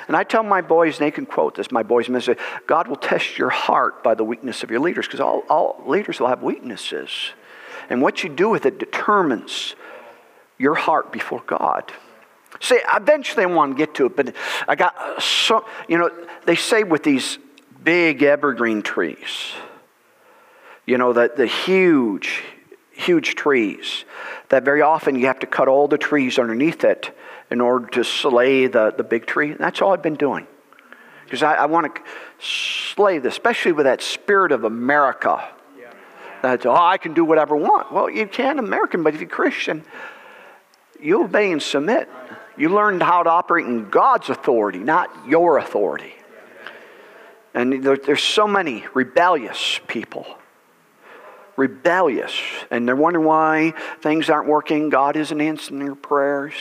[0.07, 2.35] And I tell my boys, and they can quote this, my boys say,
[2.67, 6.19] God will test your heart by the weakness of your leaders, because all, all leaders
[6.19, 7.31] will have weaknesses.
[7.89, 9.75] And what you do with it determines
[10.57, 11.91] your heart before God.
[12.59, 14.35] See, eventually I want to get to it, but
[14.67, 16.11] I got so, you know,
[16.45, 17.39] they say with these
[17.83, 19.53] big evergreen trees,
[20.85, 22.43] you know, the, the huge,
[23.01, 24.05] huge trees,
[24.49, 27.15] that very often you have to cut all the trees underneath it
[27.49, 29.51] in order to slay the, the big tree.
[29.51, 30.47] And that's all I've been doing.
[31.25, 32.01] Because I, I want to
[32.39, 35.43] slay this, especially with that spirit of America.
[36.41, 37.91] That, oh, I can do whatever I want.
[37.91, 39.83] Well, you can, American, but if you're Christian,
[40.99, 42.09] you obey and submit.
[42.57, 46.13] You learned how to operate in God's authority, not your authority.
[47.53, 50.25] And there, there's so many rebellious people
[51.57, 52.33] rebellious
[52.69, 54.89] and they're wondering why things aren't working.
[54.89, 56.53] God isn't answering their prayers.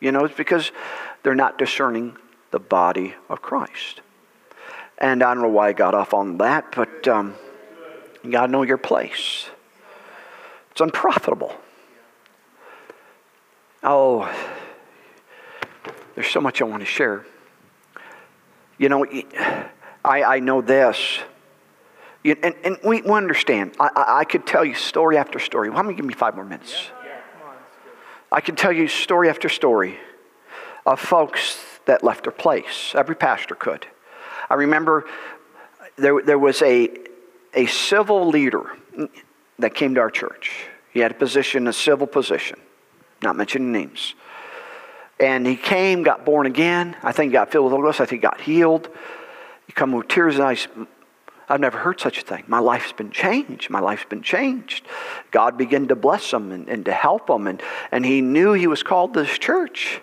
[0.00, 0.72] You know, it's because
[1.22, 2.16] they're not discerning
[2.50, 4.00] the body of Christ.
[4.98, 7.34] And I don't know why I got off on that, but um,
[8.22, 9.48] you got to know your place.
[10.70, 11.56] It's unprofitable.
[13.82, 14.30] Oh,
[16.14, 17.24] there's so much I want to share.
[18.76, 19.06] You know,
[20.04, 21.18] I, I know this
[22.22, 23.74] you, and, and we, we understand.
[23.80, 25.70] I, I, I, could tell you story after story.
[25.70, 26.90] How many give me five more minutes?
[27.04, 27.08] Yeah.
[27.08, 27.20] Yeah.
[28.32, 29.98] I could tell you story after story
[30.84, 32.92] of folks that left their place.
[32.94, 33.86] Every pastor could.
[34.48, 35.06] I remember
[35.96, 36.90] there, there was a,
[37.54, 38.64] a civil leader
[39.58, 40.66] that came to our church.
[40.92, 42.58] He had a position, a civil position,
[43.22, 44.14] not mentioning names.
[45.18, 46.96] And he came, got born again.
[47.02, 48.00] I think he got filled with the Holy Ghost.
[48.00, 48.88] I think he got healed.
[49.66, 50.86] He come with tears in his eyes.
[51.50, 52.44] I've never heard such a thing.
[52.46, 53.70] My life's been changed.
[53.70, 54.86] My life's been changed.
[55.32, 58.68] God began to bless him and, and to help him, and, and he knew he
[58.68, 60.00] was called to this church.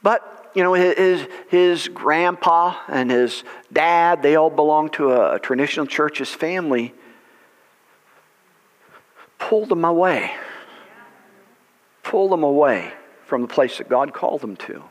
[0.00, 3.42] But, you know, his, his grandpa and his
[3.72, 6.18] dad, they all belonged to a, a traditional church.
[6.18, 6.94] His family
[9.40, 10.30] pulled him away,
[12.04, 12.92] pulled him away
[13.26, 14.84] from the place that God called him to.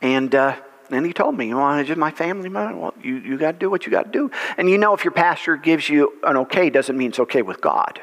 [0.00, 0.56] And, uh,
[0.90, 3.70] and he told me, you know, just my family, well, you, you got to do
[3.70, 4.30] what you got to do.
[4.56, 7.60] And you know, if your pastor gives you an okay, doesn't mean it's okay with
[7.60, 8.00] God.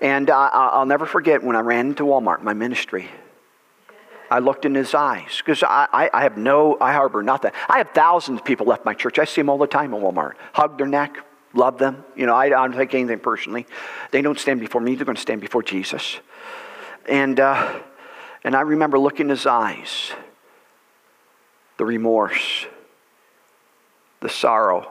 [0.00, 3.08] And uh, I'll never forget when I ran into Walmart, my ministry.
[4.30, 7.52] I looked in his eyes because I, I, I, have no, I harbor nothing.
[7.68, 9.18] I have thousands of people left my church.
[9.18, 10.34] I see them all the time in Walmart.
[10.52, 11.18] Hug their neck,
[11.52, 12.04] love them.
[12.16, 13.66] You know, I, I don't take anything personally.
[14.10, 16.18] They don't stand before me, they're going to stand before Jesus.
[17.06, 17.80] And, uh,
[18.42, 20.12] and I remember looking in his eyes,
[21.76, 22.66] the remorse,
[24.20, 24.90] the sorrow,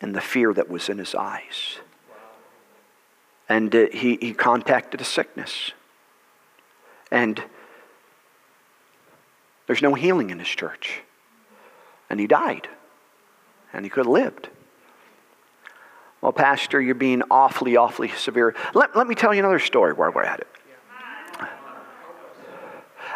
[0.00, 1.78] and the fear that was in his eyes.
[3.48, 5.72] And uh, he, he contacted a sickness.
[7.10, 7.42] And
[9.66, 11.02] there's no healing in his church.
[12.08, 12.68] And he died.
[13.72, 14.48] And he could have lived.
[16.20, 18.54] Well, Pastor, you're being awfully, awfully severe.
[18.74, 20.48] Let, let me tell you another story while we're at it.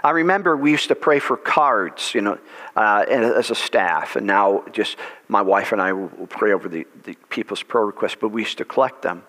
[0.04, 2.38] I remember we used to pray for cards, you know,
[2.76, 4.98] uh, as a staff, and now just
[5.28, 8.58] my wife and I will pray over the, the people's prayer requests, but we used
[8.58, 9.22] to collect them.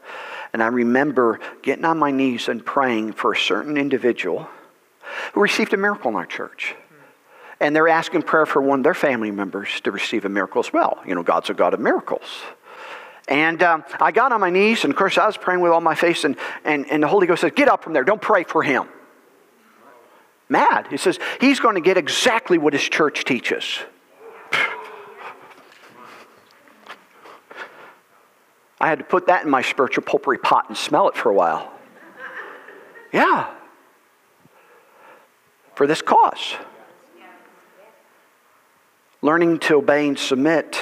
[0.51, 4.49] And I remember getting on my knees and praying for a certain individual
[5.31, 6.75] who received a miracle in our church.
[7.61, 10.73] And they're asking prayer for one of their family members to receive a miracle as
[10.73, 10.99] well.
[11.07, 12.41] You know, God's a God of miracles.
[13.29, 15.79] And um, I got on my knees, and of course, I was praying with all
[15.79, 18.43] my face, and, and, and the Holy Ghost said, Get up from there, don't pray
[18.43, 18.89] for him
[20.49, 20.87] mad.
[20.89, 23.79] He says he's going to get exactly what his church teaches.
[28.79, 31.33] I had to put that in my spiritual potpourri pot and smell it for a
[31.33, 31.71] while.
[33.13, 33.49] Yeah.
[35.75, 36.55] For this cause.
[39.21, 40.79] Learning to obey and submit,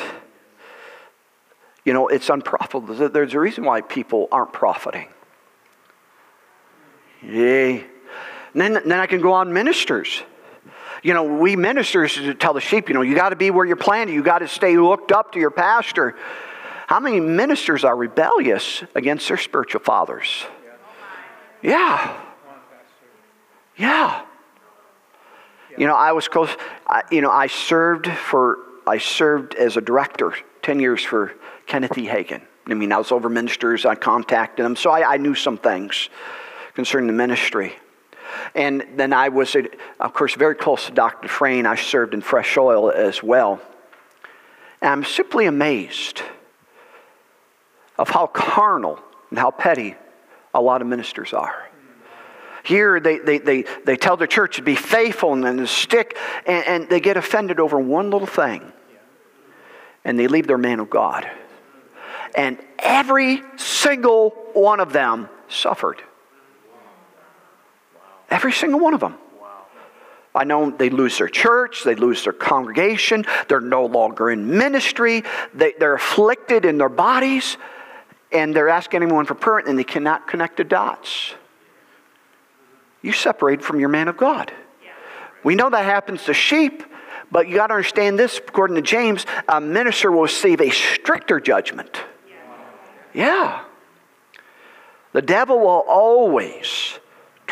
[1.85, 3.09] you know, it's unprofitable.
[3.09, 5.07] There's a reason why people aren't profiting.
[7.21, 7.85] Yay.
[8.53, 10.23] And then, then I can go on ministers.
[11.01, 13.75] You know, we ministers tell the sheep, you know, you got to be where you're
[13.75, 14.13] planted.
[14.13, 16.15] You got to stay looked up to your pastor.
[16.87, 20.45] How many ministers are rebellious against their spiritual fathers?
[21.61, 22.17] Yeah.
[23.75, 24.23] Yeah.
[25.77, 26.55] You know, I was close.
[26.87, 28.59] I, you know, I served for.
[28.85, 31.33] I served as a director ten years for
[31.65, 32.05] Kenneth E.
[32.05, 32.41] Hagin.
[32.67, 33.85] I mean, I was over ministers.
[33.85, 36.09] I contacted them, so I, I knew some things
[36.75, 37.73] concerning the ministry.
[38.55, 39.55] And then I was,
[39.99, 41.27] of course, very close to Dr.
[41.27, 41.65] Frayne.
[41.65, 43.61] I served in Fresh Oil as well.
[44.81, 46.21] And I'm simply amazed
[47.97, 49.95] of how carnal and how petty
[50.53, 51.69] a lot of ministers are.
[52.63, 56.65] Here, they, they, they, they tell the church to be faithful and then stick, and,
[56.65, 58.71] and they get offended over one little thing.
[60.05, 61.29] And they leave their man of God.
[62.35, 66.01] And every single one of them suffered.
[68.33, 69.15] Every single one of them.
[70.33, 75.23] I know they lose their church, they lose their congregation, they're no longer in ministry,
[75.53, 77.57] they, are afflicted in their bodies,
[78.31, 81.35] and they're asking anyone for prayer, and they cannot connect the dots.
[83.03, 84.51] You separate from your man of God.
[85.43, 86.83] We know that happens to sheep,
[87.29, 91.39] but you got to understand this according to James, a minister will receive a stricter
[91.39, 92.01] judgment.
[93.13, 93.63] Yeah.
[95.11, 96.97] The devil will always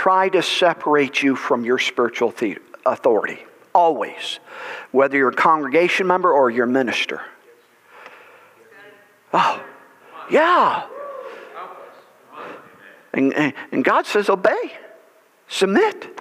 [0.01, 3.37] try to separate you from your spiritual the- authority.
[3.71, 4.39] Always.
[4.91, 7.21] Whether you're a congregation member or you're a minister.
[9.31, 9.63] Oh,
[10.31, 10.87] yeah.
[13.13, 14.73] And, and God says, obey,
[15.47, 16.19] submit.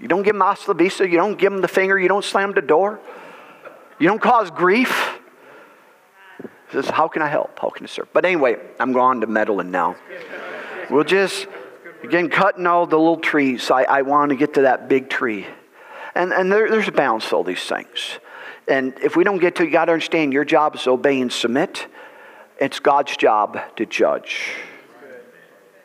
[0.00, 2.52] You don't give them hasta vista, you don't give them the finger, you don't slam
[2.52, 2.98] the door,
[4.00, 5.20] you don't cause grief.
[6.72, 7.56] Says, how can I help?
[7.60, 8.08] How can I serve?
[8.12, 9.94] But anyway, I'm going to meddling now.
[10.90, 11.46] We'll just
[12.04, 13.70] Again, cutting all the little trees.
[13.70, 15.46] I, I want to get to that big tree.
[16.14, 18.18] And, and there, there's a balance to all these things.
[18.68, 21.32] And if we don't get to, you got to understand your job is obey and
[21.32, 21.86] submit.
[22.60, 24.52] It's God's job to judge.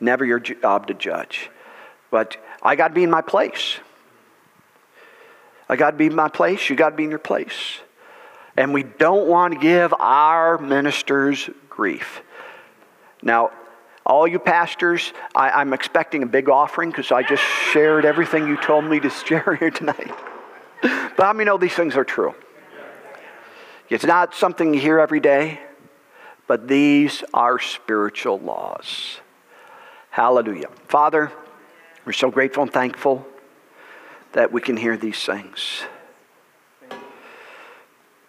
[0.02, 1.50] Never your job to judge.
[2.12, 3.78] But I got to be in my place.
[5.70, 6.70] I got to be in my place.
[6.70, 7.80] You got to be in your place.
[8.58, 12.22] And we don't want to give our ministers grief.
[13.22, 13.52] Now,
[14.10, 18.58] all you pastors, I, am expecting a big offering because I just shared everything you
[18.58, 20.12] told me to share here tonight.
[20.82, 22.34] but I mean, know these things are true.
[23.88, 25.60] It's not something you hear every day,
[26.48, 29.20] but these are spiritual laws.
[30.10, 30.70] Hallelujah.
[30.88, 31.32] Father,
[32.04, 33.26] we're so grateful and thankful
[34.34, 35.84] that we can hear these things.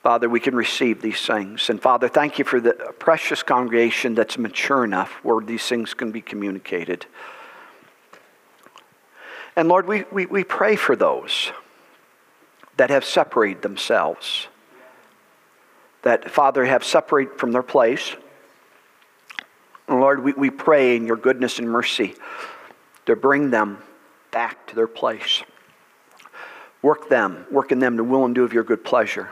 [0.02, 1.68] Father, we can receive these things.
[1.68, 6.10] And Father, thank you for the precious congregation that's mature enough where these things can
[6.10, 7.04] be communicated.
[9.56, 11.52] And Lord, we, we, we pray for those
[12.78, 14.48] that have separated themselves,
[16.00, 18.16] that, Father, have separated from their place,
[19.90, 22.14] And Lord, we, we pray in your goodness and mercy
[23.06, 23.78] to bring them
[24.30, 25.42] back to their place.
[26.80, 29.30] Work them, work in them to will and do of your good pleasure.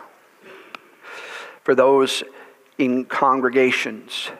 [1.69, 2.23] For those
[2.79, 4.31] in congregations,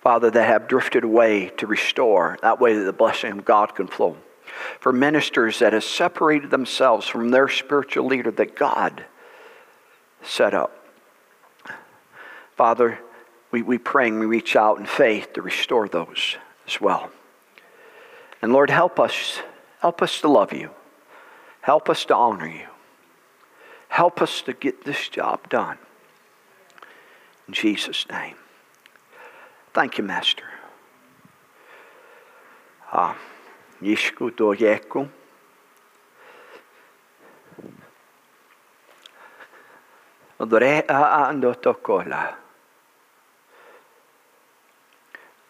[0.00, 3.88] Father, that have drifted away to restore, that way that the blessing of God can
[3.88, 4.16] flow.
[4.78, 9.04] For ministers that have separated themselves from their spiritual leader that God
[10.22, 10.86] set up.
[12.54, 13.00] Father,
[13.50, 16.36] we, we pray and we reach out in faith to restore those
[16.68, 17.10] as well.
[18.40, 19.40] And Lord, help us.
[19.80, 20.70] Help us to love you.
[21.60, 22.68] Help us to honor you.
[23.88, 25.78] Help us to get this job done.
[27.48, 28.36] In Jesus' name.
[29.72, 30.44] Thank you, Master.
[32.92, 33.16] Ah,
[33.82, 35.08] Yishku doyeku.
[40.46, 42.36] Dre a ando tokola.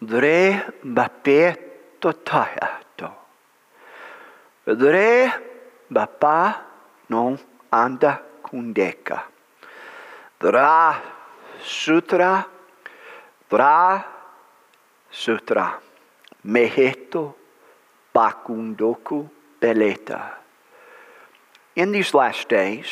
[0.00, 3.10] Dre bapeto tayato.
[4.64, 5.32] Dre
[5.90, 6.64] bapa
[7.08, 7.38] non
[7.70, 9.24] anda kundeka.
[10.38, 11.17] Dra
[11.64, 12.46] sutra,
[13.48, 14.04] dra
[15.10, 15.80] sutra.
[16.46, 17.34] Meheto
[18.14, 19.28] bakundoku
[19.60, 20.34] beleta.
[21.76, 22.86] In these last days,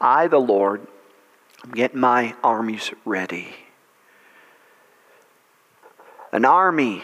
[0.00, 0.86] I, the Lord,
[1.72, 3.54] get my armies ready.
[6.32, 7.02] An army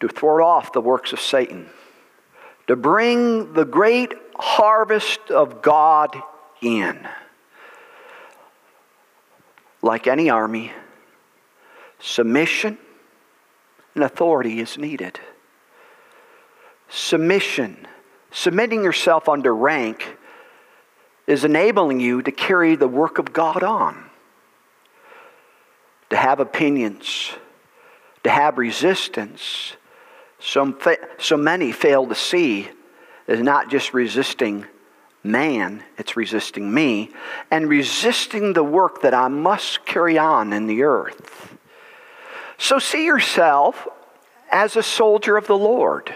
[0.00, 1.70] to thwart off the works of Satan,
[2.66, 6.14] to bring the great harvest of God
[6.60, 7.08] in.
[9.84, 10.72] Like any army,
[11.98, 12.78] submission
[13.94, 15.20] and authority is needed.
[16.88, 17.86] Submission,
[18.30, 20.16] submitting yourself under rank,
[21.26, 24.08] is enabling you to carry the work of God on,
[26.08, 27.32] to have opinions,
[28.22, 29.76] to have resistance.
[30.38, 30.78] So,
[31.18, 32.70] so many fail to see
[33.28, 34.64] is not just resisting
[35.24, 37.10] man, it's resisting me,
[37.50, 41.56] and resisting the work that I must carry on in the earth.
[42.58, 43.88] So see yourself
[44.52, 46.14] as a soldier of the Lord.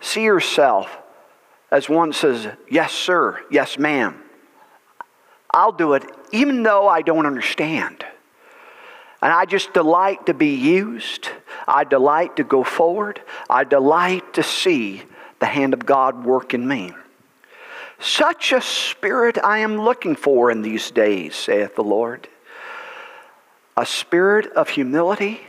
[0.00, 0.96] See yourself
[1.70, 4.22] as one says, Yes, sir, yes, ma'am.
[5.52, 8.04] I'll do it even though I don't understand.
[9.22, 11.28] And I just delight to be used.
[11.66, 13.20] I delight to go forward.
[13.50, 15.02] I delight to see
[15.40, 16.92] the hand of God work in me.
[18.00, 22.28] Such a spirit I am looking for in these days, saith the Lord.
[23.76, 25.40] A spirit of humility,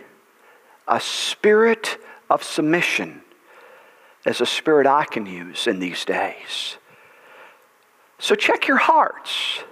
[0.87, 1.97] a spirit
[2.29, 3.21] of submission
[4.25, 6.77] as a spirit I can use in these days.
[8.19, 9.63] So check your hearts.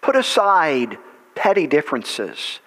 [0.00, 0.98] Put aside
[1.34, 2.60] petty differences,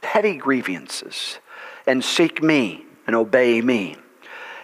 [0.00, 1.38] petty grievances,
[1.86, 3.96] and seek me and obey me.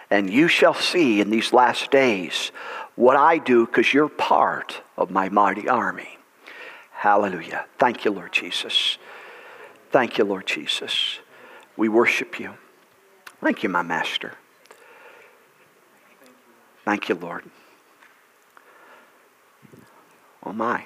[0.09, 2.51] And you shall see in these last days
[2.97, 6.17] what I do because you're part of my mighty army.
[6.91, 7.65] Hallelujah.
[7.77, 8.97] Thank you, Lord Jesus.
[9.91, 11.19] Thank you, Lord Jesus.
[11.77, 12.55] We worship you.
[13.39, 14.33] Thank you, my master.
[16.83, 17.43] Thank you, Lord.
[20.43, 20.85] Oh, my.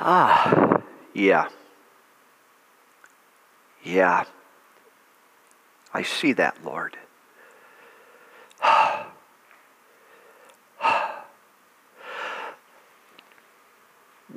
[0.00, 0.80] Ah,
[1.12, 1.48] yeah.
[3.84, 4.24] Yeah.
[5.92, 6.96] I see that, Lord.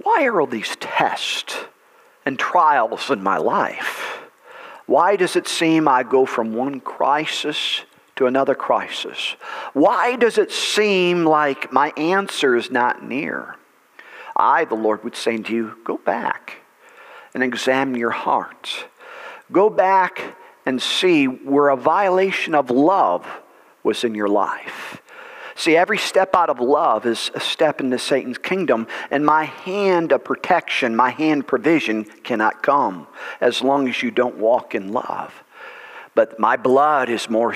[0.01, 1.55] Why are all these tests
[2.25, 4.19] and trials in my life?
[4.85, 7.81] Why does it seem I go from one crisis
[8.15, 9.35] to another crisis?
[9.73, 13.55] Why does it seem like my answer is not near?
[14.35, 16.57] I, the Lord, would say to you, go back
[17.33, 18.87] and examine your heart.
[19.51, 20.35] Go back
[20.65, 23.27] and see where a violation of love
[23.83, 25.01] was in your life.
[25.55, 30.11] See, every step out of love is a step into Satan's kingdom, and my hand
[30.11, 33.07] of protection, my hand provision cannot come
[33.39, 35.43] as long as you don't walk in love.
[36.15, 37.55] But my blood is more,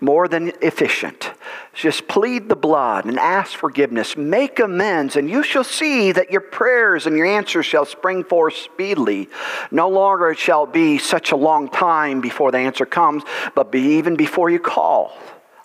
[0.00, 1.32] more than efficient.
[1.74, 4.16] Just plead the blood and ask forgiveness.
[4.16, 8.54] Make amends, and you shall see that your prayers and your answers shall spring forth
[8.54, 9.28] speedily.
[9.72, 13.24] No longer it shall be such a long time before the answer comes,
[13.56, 15.12] but be even before you call.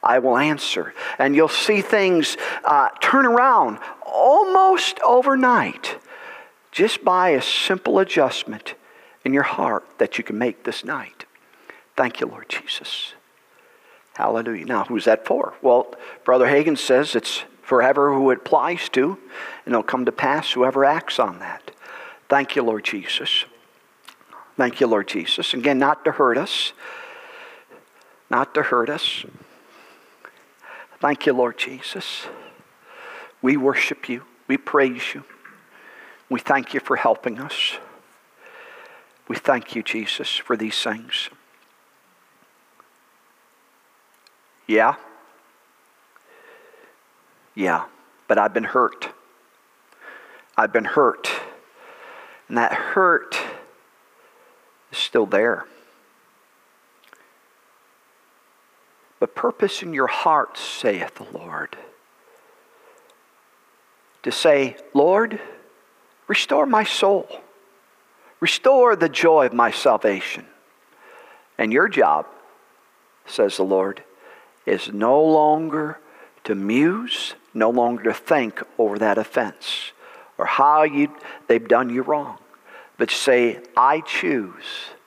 [0.04, 0.94] I will answer.
[1.20, 5.98] And you'll see things uh, turn around almost overnight
[6.72, 8.76] just by a simple adjustment
[9.24, 11.26] in your heart that you can make this night.
[11.96, 13.14] Thank you, Lord Jesus.
[14.16, 14.66] Hallelujah.
[14.66, 15.54] Now, who's that for?
[15.62, 19.18] Well, Brother Hagin says it's forever who it applies to,
[19.66, 21.72] and it'll come to pass whoever acts on that.
[22.28, 23.46] Thank you, Lord Jesus.
[24.58, 25.54] Thank you, Lord Jesus.
[25.54, 26.74] Again, not to hurt us,
[28.30, 29.26] not to hurt us.
[31.02, 32.28] Thank you, Lord Jesus.
[33.42, 34.22] We worship you.
[34.48, 35.24] We praise you.
[36.30, 37.80] We thank you for helping us.
[39.28, 41.30] We thank you, Jesus, for these things.
[44.68, 44.94] Yeah.
[47.56, 47.86] Yeah.
[48.28, 49.10] But I've been hurt.
[50.56, 51.32] I've been hurt.
[52.48, 53.36] And that hurt
[54.92, 55.66] is still there.
[59.22, 61.78] But purpose in your heart, saith the Lord.
[64.24, 65.40] To say, Lord,
[66.28, 67.30] restore my soul,
[68.40, 70.48] restore the joy of my salvation.
[71.60, 72.26] And your job,
[73.28, 74.04] says the Lord,
[74.66, 76.00] is no longer
[76.46, 79.92] to muse, no longer to think over that offense
[80.40, 81.16] or how you,
[81.46, 82.40] they've done you wrong,
[82.98, 84.66] but say, I choose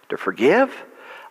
[0.09, 0.73] to forgive,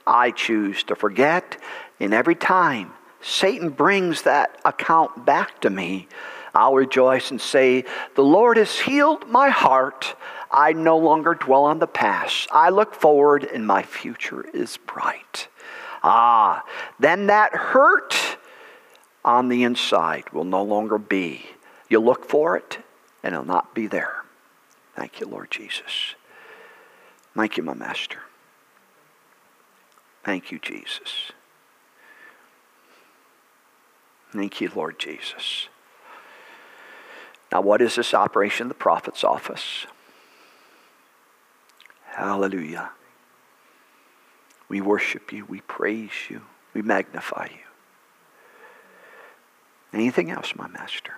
[0.05, 1.57] I choose to forget,
[1.99, 6.07] and every time Satan brings that account back to me,
[6.53, 10.15] I'll rejoice and say, The Lord has healed my heart.
[10.51, 12.47] I no longer dwell on the past.
[12.51, 15.47] I look forward, and my future is bright.
[16.03, 16.63] Ah,
[16.99, 18.37] then that hurt
[19.25, 21.45] on the inside will no longer be.
[21.89, 22.79] You look for it,
[23.23, 24.23] and it'll not be there.
[24.95, 26.15] Thank you, Lord Jesus.
[27.35, 28.19] Thank you, my Master.
[30.23, 31.31] Thank you, Jesus.
[34.33, 35.67] Thank you, Lord Jesus.
[37.51, 39.85] Now, what is this operation the prophet's office?
[42.05, 42.89] Hallelujah.
[44.69, 46.41] We worship you, we praise you,
[46.73, 47.59] we magnify you.
[49.93, 51.13] Anything else, my master?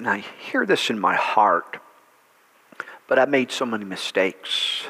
[0.00, 1.76] And I hear this in my heart,
[3.06, 4.84] but I made so many mistakes.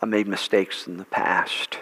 [0.00, 1.76] I made mistakes in the past.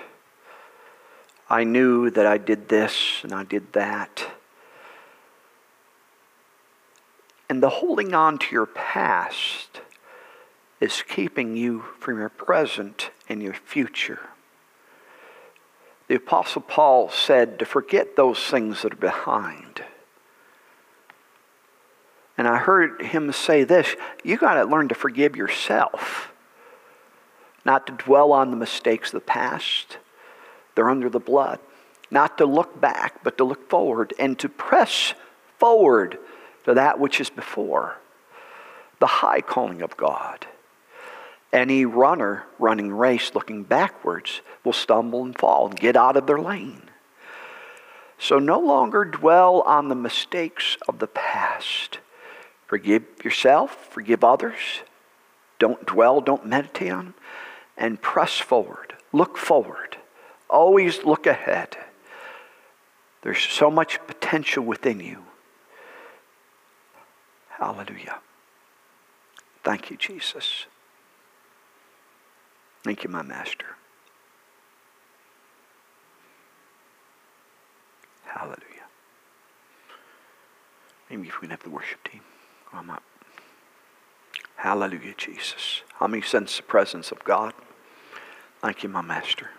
[1.48, 4.26] I knew that I did this and I did that.
[7.48, 9.80] And the holding on to your past
[10.80, 14.30] is keeping you from your present and your future.
[16.08, 19.84] The Apostle Paul said to forget those things that are behind.
[22.38, 23.94] And I heard him say this
[24.24, 26.32] you got to learn to forgive yourself,
[27.66, 29.98] not to dwell on the mistakes of the past
[30.78, 31.58] they're under the blood.
[32.08, 35.12] Not to look back, but to look forward and to press
[35.58, 36.18] forward
[36.66, 37.96] to that which is before.
[39.00, 40.46] The high calling of God.
[41.52, 46.38] Any runner running race looking backwards will stumble and fall and get out of their
[46.38, 46.82] lane.
[48.20, 51.98] So no longer dwell on the mistakes of the past.
[52.68, 54.82] Forgive yourself, forgive others.
[55.58, 57.14] Don't dwell, don't meditate on them,
[57.76, 58.94] and press forward.
[59.10, 59.96] Look forward.
[60.50, 61.78] Always look ahead.
[63.22, 65.24] There's so much potential within you.
[67.48, 68.18] Hallelujah.
[69.64, 70.66] Thank you, Jesus.
[72.84, 73.66] Thank you, my Master.
[78.26, 78.58] Hallelujah.
[81.10, 82.20] Maybe if we can have the worship team
[82.70, 83.02] come up.
[84.56, 85.82] Hallelujah, Jesus.
[85.98, 87.52] How many sense the presence of God?
[88.60, 89.50] Thank you, my Master.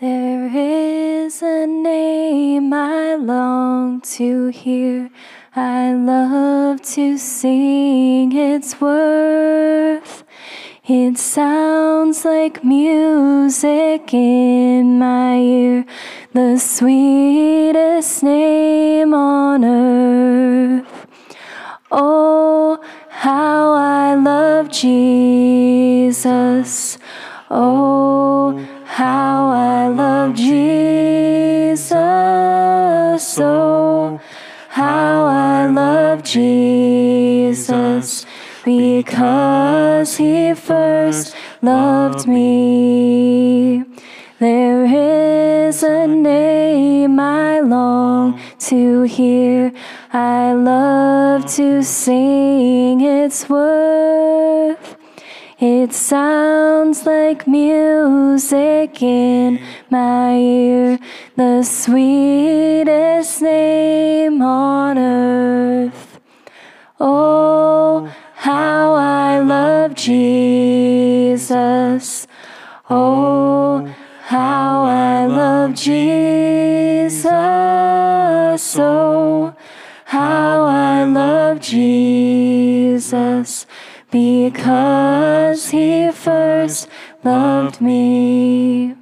[0.00, 5.10] There is a name I long to hear.
[5.56, 10.22] I love to sing its worth.
[10.90, 15.84] It sounds like music in my ear,
[16.32, 21.06] the sweetest name on earth.
[21.90, 26.96] Oh, how I love Jesus.
[27.50, 31.92] Oh, how I love Jesus.
[33.38, 34.18] Oh,
[34.70, 38.17] how I love Jesus.
[38.68, 43.82] Because he first loved me.
[44.40, 48.38] There is a name I long
[48.68, 49.72] to hear.
[50.12, 54.96] I love to sing its worth.
[55.58, 60.98] It sounds like music in my ear,
[61.36, 66.20] the sweetest name on earth.
[67.00, 68.12] Oh,
[71.38, 72.26] Jesus.
[72.88, 77.26] Oh, how I love Jesus.
[78.78, 79.54] Oh,
[80.04, 83.66] how I love Jesus.
[84.10, 86.88] Because he first
[87.24, 88.94] loved me.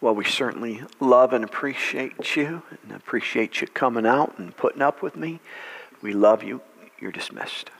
[0.00, 5.02] Well, we certainly love and appreciate you and appreciate you coming out and putting up
[5.02, 5.40] with me.
[6.02, 6.60] We love you.
[7.04, 7.70] You're dismissed.